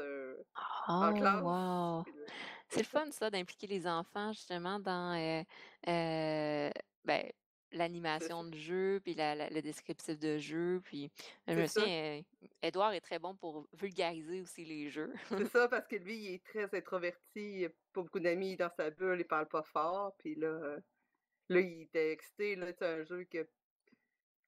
en 1.00 1.12
Oh, 1.12 1.12
classe, 1.12 1.44
wow! 1.44 2.04
puis 2.04 2.12
là 2.12 2.26
C'est 2.74 2.82
le 2.82 2.86
fun 2.88 3.10
ça 3.12 3.30
d'impliquer 3.30 3.66
les 3.66 3.86
enfants 3.86 4.32
justement 4.32 4.80
dans, 4.80 5.14
heu 5.16 5.44
heu, 5.88 6.70
ben, 7.04 7.30
l'animation 7.72 8.44
de 8.44 8.54
jeu, 8.56 9.00
puis 9.04 9.14
la 9.14 9.34
la 9.34 9.48
le 9.50 9.62
descriptif 9.62 10.18
de 10.18 10.38
jeu, 10.38 10.80
puis 10.82 11.10
je 11.46 11.58
me 11.60 11.64
souviens, 11.64 12.18
heu, 12.20 12.22
Édouard 12.62 12.92
est 12.92 13.00
très 13.00 13.18
bon 13.20 13.36
pour 13.36 13.68
vulgariser 13.72 14.40
aussi 14.40 14.64
les 14.64 14.88
jeux. 14.90 15.12
C'est 15.36 15.46
ça, 15.46 15.68
parce 15.68 15.86
que 15.88 15.96
lui, 15.96 16.16
il 16.16 16.34
est 16.34 16.44
très 16.44 16.72
introverti, 16.76 17.20
il 17.34 17.64
a 17.66 17.68
pas 17.92 18.02
beaucoup 18.02 18.20
d'amis 18.20 18.56
dans 18.56 18.70
sa 18.70 18.90
bulle, 18.90 19.18
il 19.20 19.26
parle 19.26 19.48
pas 19.48 19.62
fort, 19.64 20.14
puis 20.18 20.36
là, 20.36 20.78
là, 21.50 21.60
il 21.60 21.82
était 21.82 22.12
excité, 22.12 22.56
là, 22.56 22.72
c'est 22.72 22.84
un 22.86 23.04
jeu 23.04 23.24
que 23.24 23.48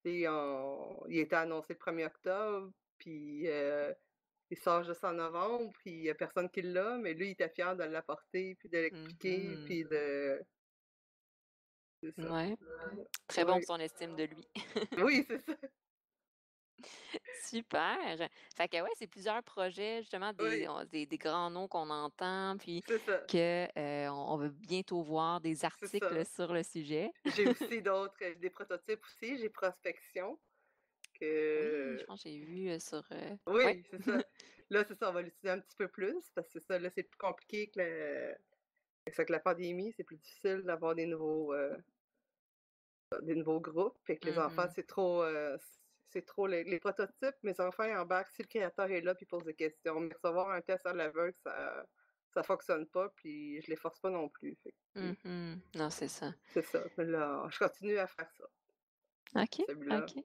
on 0.04 1.04
il 1.08 1.18
était 1.18 1.36
annoncé 1.36 1.72
le 1.74 1.78
1er 1.78 2.04
octobre, 2.06 2.72
puis, 2.98 3.46
il 4.50 4.58
sort 4.58 4.82
juste 4.84 5.04
en 5.04 5.12
novembre, 5.14 5.72
puis 5.78 5.92
il 5.92 6.02
y 6.04 6.10
a 6.10 6.14
personne 6.14 6.50
qui 6.50 6.62
l'a, 6.62 6.98
mais 6.98 7.14
lui, 7.14 7.28
il 7.28 7.30
était 7.32 7.48
fier 7.50 7.76
de 7.76 7.84
l'apporter, 7.84 8.54
puis 8.56 8.68
de 8.68 8.78
l'expliquer, 8.78 9.58
Mmh 9.58 9.64
puis 9.64 9.84
de 9.84 10.40
ça. 12.18 12.30
Ouais, 12.30 12.56
très 13.28 13.44
bon 13.44 13.54
pour 13.60 13.64
son 13.64 13.80
estime 13.80 14.16
de 14.16 14.24
lui. 14.24 14.48
Oui, 14.96 15.24
c'est 15.28 15.44
ça. 15.46 15.54
Super! 17.30 18.28
Fait 18.56 18.68
que 18.68 18.82
ouais, 18.82 18.88
c'est 18.96 19.06
plusieurs 19.06 19.42
projets 19.42 20.00
justement 20.02 20.32
des 20.32 20.66
Oui, 20.66 20.70
des 20.90 21.06
des 21.06 21.18
grands 21.18 21.50
noms 21.50 21.68
qu'on 21.68 21.90
entend, 21.90 22.56
puis 22.58 22.82
que, 23.28 23.66
heu, 23.76 24.10
on 24.10 24.36
veut 24.36 24.50
bientôt 24.50 25.02
voir 25.02 25.40
des 25.40 25.64
articles 25.64 26.24
sur 26.26 26.52
le 26.52 26.62
sujet. 26.62 27.10
J'ai 27.26 27.46
aussi 27.46 27.82
d'autres, 27.82 28.14
heu, 28.22 28.36
des 28.36 28.48
prototypes 28.48 29.04
aussi, 29.04 29.36
j'ai 29.38 29.50
Prospection 29.50 30.40
Oui, 31.24 31.98
je 31.98 32.04
pense 32.04 32.22
que 32.22 32.28
j'ai 32.28 32.38
vu, 32.38 32.80
sur, 32.80 33.02
ouais. 33.10 33.38
oui, 33.46 33.84
c'est 33.90 34.02
ça. 34.02 34.18
là, 34.70 34.84
c'est 34.86 34.94
ça, 34.94 35.10
on 35.10 35.12
va 35.12 35.22
l'utiliser 35.22 35.50
un 35.50 35.60
petit 35.60 35.76
peu 35.76 35.88
plus 35.88 36.30
parce 36.34 36.48
que 36.48 36.60
ça, 36.60 36.78
là, 36.78 36.90
c'est 36.90 37.04
plus 37.04 37.18
compliqué 37.18 37.68
que, 37.68 37.80
le... 37.80 39.12
que 39.24 39.32
la 39.32 39.40
pandémie, 39.40 39.92
c'est 39.96 40.04
plus 40.04 40.16
difficile 40.16 40.62
d'avoir 40.64 40.94
des 40.94 41.06
nouveaux 41.06 41.54
euh, 41.54 41.76
des 43.22 43.34
nouveaux 43.34 43.60
groupes. 43.60 43.98
Fait 44.04 44.16
que 44.16 44.28
les 44.28 44.38
enfants, 44.38 44.66
Mmh 44.66 44.72
c'est 44.74 44.86
trop 44.86 45.22
euh, 45.22 45.56
c'est 46.08 46.24
trop 46.24 46.46
les, 46.46 46.78
prototypes, 46.78 47.36
mes 47.42 47.60
enfants 47.60 47.84
ils 47.84 47.96
embarquent 47.96 48.30
si 48.30 48.42
le 48.42 48.48
créateur 48.48 48.90
est 48.90 49.00
là 49.02 49.14
puis 49.14 49.26
pose 49.26 49.44
des 49.44 49.54
questions. 49.54 50.00
Mais 50.00 50.14
recevoir 50.14 50.50
un 50.50 50.60
test 50.60 50.86
à 50.86 50.92
l'aveugle, 50.92 51.34
ça 51.42 51.84
ça 52.36 52.42
fonctionne 52.42 52.86
pas, 52.86 53.08
puis 53.16 53.62
je 53.62 53.70
les 53.70 53.76
force 53.76 53.98
pas 53.98 54.10
non 54.10 54.28
plus. 54.28 54.56
Fait 54.62 54.74
Mmh 54.94 55.56
Non, 55.74 55.90
c'est 55.90 56.08
ça. 56.08 56.34
C'est 56.48 56.64
ça. 56.64 56.82
là, 56.98 57.46
je 57.50 57.58
continue 57.58 57.98
à 57.98 58.06
faire 58.06 58.30
ça. 58.30 58.44
OK, 59.34 59.62
OK. 59.90 60.24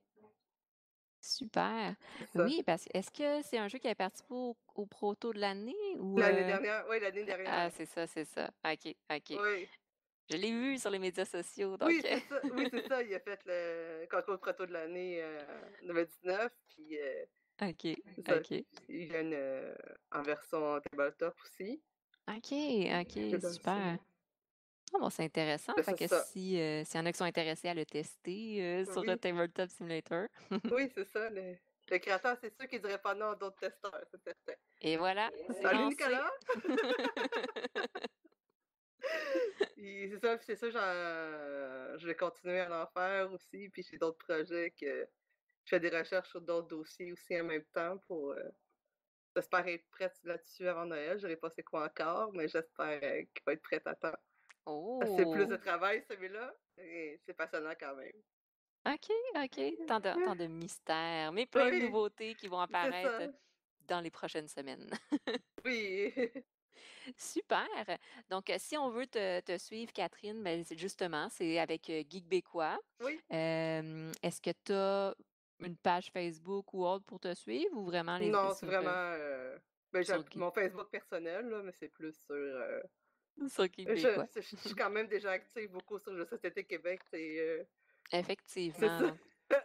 Super. 1.22 1.96
Oui, 2.36 2.64
parce 2.66 2.86
que 2.86 2.98
est-ce 2.98 3.12
que 3.12 3.48
c'est 3.48 3.60
un 3.60 3.68
jeu 3.68 3.78
qui 3.78 3.88
a 3.88 3.94
participé 3.96 4.34
au, 4.34 4.58
au 4.76 4.86
proto 4.88 5.32
de 5.32 5.40
l'année 5.40 5.76
ou 6.00 6.18
L'année 6.18 6.46
dernière, 6.46 6.86
oui, 6.90 7.00
l'année 7.00 7.24
dernière. 7.24 7.48
Ah, 7.52 7.70
c'est 7.70 7.86
ça, 7.86 8.08
c'est 8.08 8.26
ça. 8.26 8.50
OK, 8.66 8.96
OK. 9.12 9.38
Oui. 9.40 9.68
Je 10.32 10.38
l'ai 10.38 10.52
vu 10.52 10.78
sur 10.78 10.90
les 10.90 11.00
médias 11.00 11.26
sociaux. 11.26 11.78
Donc... 11.78 11.90
Oui, 11.90 12.02
c'est 12.04 12.20
ça. 12.22 12.42
Oui, 12.56 12.68
c'est 12.72 12.88
ça. 12.88 13.04
Il 13.04 13.14
a 13.14 13.20
fait 13.20 13.40
le 13.46 14.08
contrôle 14.10 14.40
proto 14.40 14.66
de 14.66 14.74
l'année 14.74 15.22
euh, 15.22 15.62
2019. 15.84 16.52
Puis, 16.70 16.98
euh, 17.00 17.26
OK, 17.62 17.88
OK. 18.18 18.66
Il 18.90 19.12
y 19.12 19.16
a 19.16 19.22
une 19.22 19.34
euh, 19.34 19.76
en 20.12 20.24
version 20.24 20.80
tabletop 20.82 21.36
aussi. 21.44 21.82
OK, 22.28 22.54
OK, 23.02 23.52
super. 23.54 24.00
Ah 24.94 24.98
bon, 25.00 25.10
c'est 25.10 25.24
intéressant. 25.24 25.74
Ben, 25.76 25.84
fait 25.84 26.08
que 26.08 26.16
si, 26.26 26.60
euh, 26.60 26.84
s'il 26.84 27.00
y 27.00 27.04
en 27.04 27.06
a 27.06 27.12
qui 27.12 27.18
sont 27.18 27.26
intéressés 27.26 27.70
à 27.70 27.74
le 27.74 27.86
tester 27.86 28.62
euh, 28.62 28.86
sur 28.86 29.04
le 29.04 29.16
Tabletop 29.18 29.70
Simulator. 29.70 30.28
oui, 30.72 30.92
c'est 30.96 31.06
ça. 31.06 31.30
Le, 31.30 31.56
créateur, 31.98 32.38
c'est 32.42 32.54
sûr 32.56 32.68
qu'il 32.68 32.80
ne 32.82 32.88
dirait 32.88 33.02
pas 33.02 33.16
non 33.16 33.32
à 33.32 33.36
d'autres 33.36 33.58
testeurs, 33.58 34.02
c'est 34.12 34.22
certain. 34.22 34.54
Et 34.82 34.98
voilà. 34.98 35.30
Salut 35.62 35.86
Nicolas! 35.86 36.30
c'est 39.78 40.20
ça, 40.22 40.38
c'est 40.40 40.56
ça, 40.56 40.70
je 41.98 42.08
vais 42.08 42.16
continuer 42.16 42.60
à 42.60 42.84
en 42.84 42.88
faire 42.88 43.32
aussi. 43.32 43.70
Puis 43.70 43.84
j'ai 43.90 43.98
d'autres 43.98 44.18
projets 44.26 44.72
que 44.80 45.08
je 45.66 45.70
fais 45.70 45.80
des 45.80 45.90
recherches 45.90 46.30
sur 46.30 46.42
d'autres 46.42 46.68
dossiers 46.68 47.12
aussi 47.12 47.40
en 47.40 47.46
même 47.46 47.66
temps 47.74 47.98
pour. 48.08 48.32
Euh, 48.32 48.50
j'espère 49.36 49.68
être 49.68 49.90
prête 49.90 50.18
là-dessus 50.24 50.68
avant 50.68 50.86
Noël. 50.86 51.18
Je 51.18 51.24
n'aurai 51.24 51.38
pas 51.38 51.50
c'est 51.50 51.64
quoi 51.64 51.86
encore, 51.86 52.32
mais 52.34 52.48
j'espère 52.48 53.00
qu'il 53.00 53.44
va 53.46 53.54
être 53.54 53.62
prête 53.62 53.88
à 53.88 53.96
temps. 53.96 54.18
C'est 54.66 55.32
plus 55.32 55.48
de 55.48 55.56
oh! 55.56 55.58
travail, 55.58 56.04
celui-là, 56.08 56.54
et 56.78 57.20
c'est 57.26 57.34
passionnant 57.34 57.74
quand 57.80 57.96
même. 57.96 58.14
OK, 58.86 59.12
OK. 59.36 59.88
Tant 59.88 60.00
de, 60.00 60.26
tant 60.26 60.36
de 60.36 60.48
mystères, 60.48 61.32
mais 61.32 61.46
plein 61.46 61.72
de 61.72 61.86
nouveautés 61.86 62.36
qui 62.36 62.48
vont 62.48 62.60
apparaître 62.60 63.34
dans 63.88 64.02
les 64.02 64.12
prochaines 64.12 64.48
semaines. 64.48 64.90
oui. 65.66 66.14
Super. 67.18 67.68
Donc, 68.30 68.52
si 68.58 68.78
on 68.78 68.90
veut 68.90 69.08
te, 69.08 69.58
suivre, 69.58 69.92
Catherine, 69.92 70.42
ben, 70.42 70.64
justement, 70.78 71.28
c'est 71.30 71.60
avec 71.60 71.86
Geek 71.86 72.28
Bécois. 72.28 72.80
Oui. 73.02 73.20
Est-ce 73.30 74.42
que 74.42 74.52
tu 74.64 74.74
as 74.74 75.16
une 75.60 75.78
page 75.78 76.10
Facebook 76.12 76.74
ou 76.74 76.86
autre 76.86 77.06
pour 77.06 77.20
te 77.20 77.34
suivre 77.34 77.76
ou 77.78 77.86
vraiment 77.86 78.18
les 78.18 78.30
Non, 78.30 78.54
c'est 78.54 78.66
vraiment. 78.66 79.16
Ben, 79.92 80.04
mon 80.36 80.52
Facebook 80.52 80.90
personnel, 80.90 81.48
là, 81.50 81.62
mais 81.64 81.74
c'est 81.74 81.90
plus 81.90 82.16
sur 82.26 82.36
je, 84.38 84.42
suis 84.42 84.76
quand 84.76 84.90
même 84.90 85.08
déjà 85.08 85.32
active 85.32 85.72
beaucoup 85.72 86.00
sur 86.00 86.14
le 86.14 86.26
Société 86.26 86.64
Québec. 86.64 87.02
Euh, 87.14 87.64
Effectivement. 88.12 89.12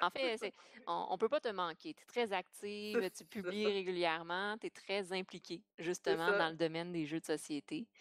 En 0.00 0.10
fait, 0.10 0.52
on 0.86 1.12
ne 1.12 1.16
peut 1.16 1.28
pas 1.28 1.40
te 1.40 1.48
manquer. 1.48 1.94
Tu 1.94 2.02
es 2.02 2.06
très 2.06 2.32
active, 2.32 3.10
tu 3.10 3.24
publies 3.24 3.66
régulièrement, 3.66 4.56
tu 4.58 4.66
es 4.66 4.70
très 4.70 5.12
impliquée 5.12 5.62
justement 5.78 6.30
dans 6.36 6.48
le 6.50 6.56
domaine 6.56 6.92
des 6.92 7.06
jeux 7.06 7.20
de 7.20 7.26
société. 7.26 7.86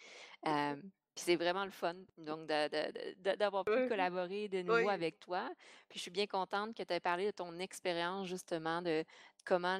Euh, 0.47 0.75
puis 1.15 1.23
c'est 1.23 1.37
vraiment 1.37 1.65
le 1.65 1.71
fun, 1.71 1.95
donc 2.19 2.45
d'avoir 2.45 3.65
pu 3.65 3.87
collaborer 3.87 4.47
de 4.47 4.61
nouveau 4.61 4.89
avec 4.89 5.19
toi. 5.19 5.49
Puis 5.89 5.97
je 5.97 6.01
suis 6.03 6.11
bien 6.11 6.27
contente 6.27 6.75
que 6.77 6.83
tu 6.83 6.93
aies 6.93 6.99
parlé 6.99 7.25
de 7.25 7.31
ton 7.31 7.57
expérience 7.57 8.27
justement 8.27 8.83
de 8.83 9.03
comment 9.43 9.79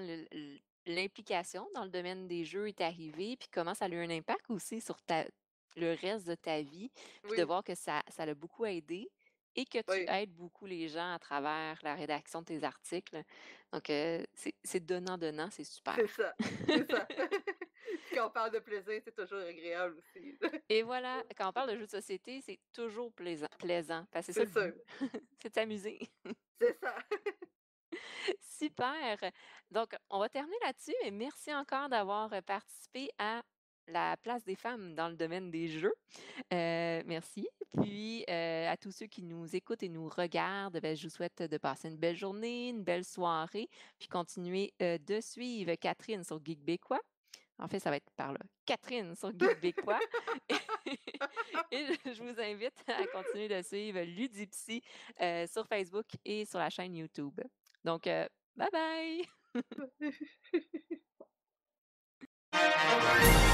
l'implication 0.88 1.68
dans 1.76 1.84
le 1.84 1.92
domaine 1.92 2.28
des 2.28 2.46
jeux 2.46 2.70
est 2.70 2.82
arrivée, 2.82 3.36
puis 3.38 3.48
comment 3.52 3.76
ça 3.76 3.86
a 3.86 3.90
eu 3.90 3.98
un 3.98 4.10
impact 4.10 4.50
aussi 4.50 4.82
sur 4.82 5.00
ta, 5.04 5.26
le 5.76 5.94
reste 5.94 6.28
de 6.28 6.36
ta 6.36 6.62
vie, 6.62 6.92
puis 7.24 7.38
de 7.38 7.44
voir 7.44 7.64
que 7.64 7.76
ça, 7.76 8.02
ça 8.10 8.26
l'a 8.26 8.34
beaucoup 8.34 8.66
aidé 8.66 9.10
et 9.56 9.66
que 9.66 9.80
tu 9.80 10.10
aides 10.10 10.34
beaucoup 10.34 10.66
les 10.66 10.88
gens 10.90 11.14
à 11.14 11.20
travers 11.20 11.80
la 11.84 11.96
rédaction 11.96 12.42
de 12.42 12.46
tes 12.46 12.64
articles. 12.64 13.24
Donc, 13.72 13.86
c'est 13.86 14.86
donnant-donnant, 14.86 15.50
c'est 15.52 15.64
super. 15.64 15.96
C'est 15.96 16.08
ça, 16.08 16.36
c'est 16.68 16.92
ça. 16.92 17.08
quand 18.14 18.28
on 18.28 18.30
parle 18.30 18.52
de 18.52 18.60
plaisir, 18.60 19.02
c'est 19.04 19.16
toujours 19.16 19.40
agréable 19.40 19.98
aussi. 19.98 20.38
et 20.70 20.84
voilà, 20.84 21.24
quand 21.38 21.50
on 21.50 21.54
parle 21.54 21.72
de 21.72 21.78
jeux 21.78 21.86
de 21.86 21.92
société, 21.92 22.42
c'est 22.42 22.60
toujours 22.74 23.12
plaisant. 23.14 23.48
plaisant 23.60 24.06
parce 24.12 24.28
que 24.28 24.34
c'est 24.34 24.46
ça, 24.46 24.68
c'est 25.42 25.50
t'amuser. 25.50 26.00
c'est 26.60 26.78
ça. 26.80 26.96
Super. 28.42 29.18
Donc, 29.70 29.96
on 30.10 30.20
va 30.20 30.30
terminer 30.30 30.58
là-dessus 30.64 30.96
et 31.04 31.12
merci 31.12 31.54
encore 31.54 31.90
d'avoir 31.90 32.30
participé 32.44 33.10
à 33.18 33.44
la 33.88 34.18
place 34.18 34.44
des 34.44 34.56
femmes 34.56 34.96
dans 34.96 35.10
le 35.10 35.16
domaine 35.16 35.52
des 35.52 35.68
jeux. 35.68 35.94
Euh, 36.54 37.02
merci. 37.06 37.48
Puis 37.82 38.24
euh, 38.30 38.70
à 38.70 38.78
tous 38.78 38.92
ceux 38.92 39.08
qui 39.08 39.22
nous 39.22 39.56
écoutent 39.56 39.84
et 39.84 39.90
nous 39.90 40.10
regardent, 40.10 40.80
ben, 40.80 40.96
je 40.96 41.08
vous 41.08 41.14
souhaite 41.14 41.42
de 41.42 41.58
passer 41.58 41.90
une 41.90 41.98
belle 41.98 42.16
journée, 42.16 42.70
une 42.70 42.84
belle 42.84 43.06
soirée, 43.06 43.70
puis 44.00 44.08
continuer 44.08 44.74
euh, 44.82 44.98
de 44.98 45.20
suivre 45.22 45.74
Catherine 45.76 46.24
sur 46.24 46.44
Geek 46.44 46.62
Bécois. 46.62 47.02
En 47.58 47.68
fait, 47.68 47.80
ça 47.80 47.90
va 47.90 47.98
être 47.98 48.12
par 48.18 48.34
là. 48.34 48.40
Catherine 48.66 49.16
sur 49.16 49.32
Geek 49.38 49.62
Bécois. 49.62 50.00
et 51.72 51.86
je 52.06 52.22
vous 52.22 52.40
invite 52.40 52.84
à 52.88 53.06
continuer 53.08 53.48
de 53.48 53.62
suivre 53.62 54.02
Ludipsy 54.02 54.82
sur 55.48 55.66
Facebook 55.68 56.06
et 56.26 56.46
sur 56.46 56.60
la 56.60 56.70
chaîne 56.70 56.96
YouTube. 56.96 57.40
Donc, 57.84 58.04
bye 58.04 58.70
bye! 58.72 59.26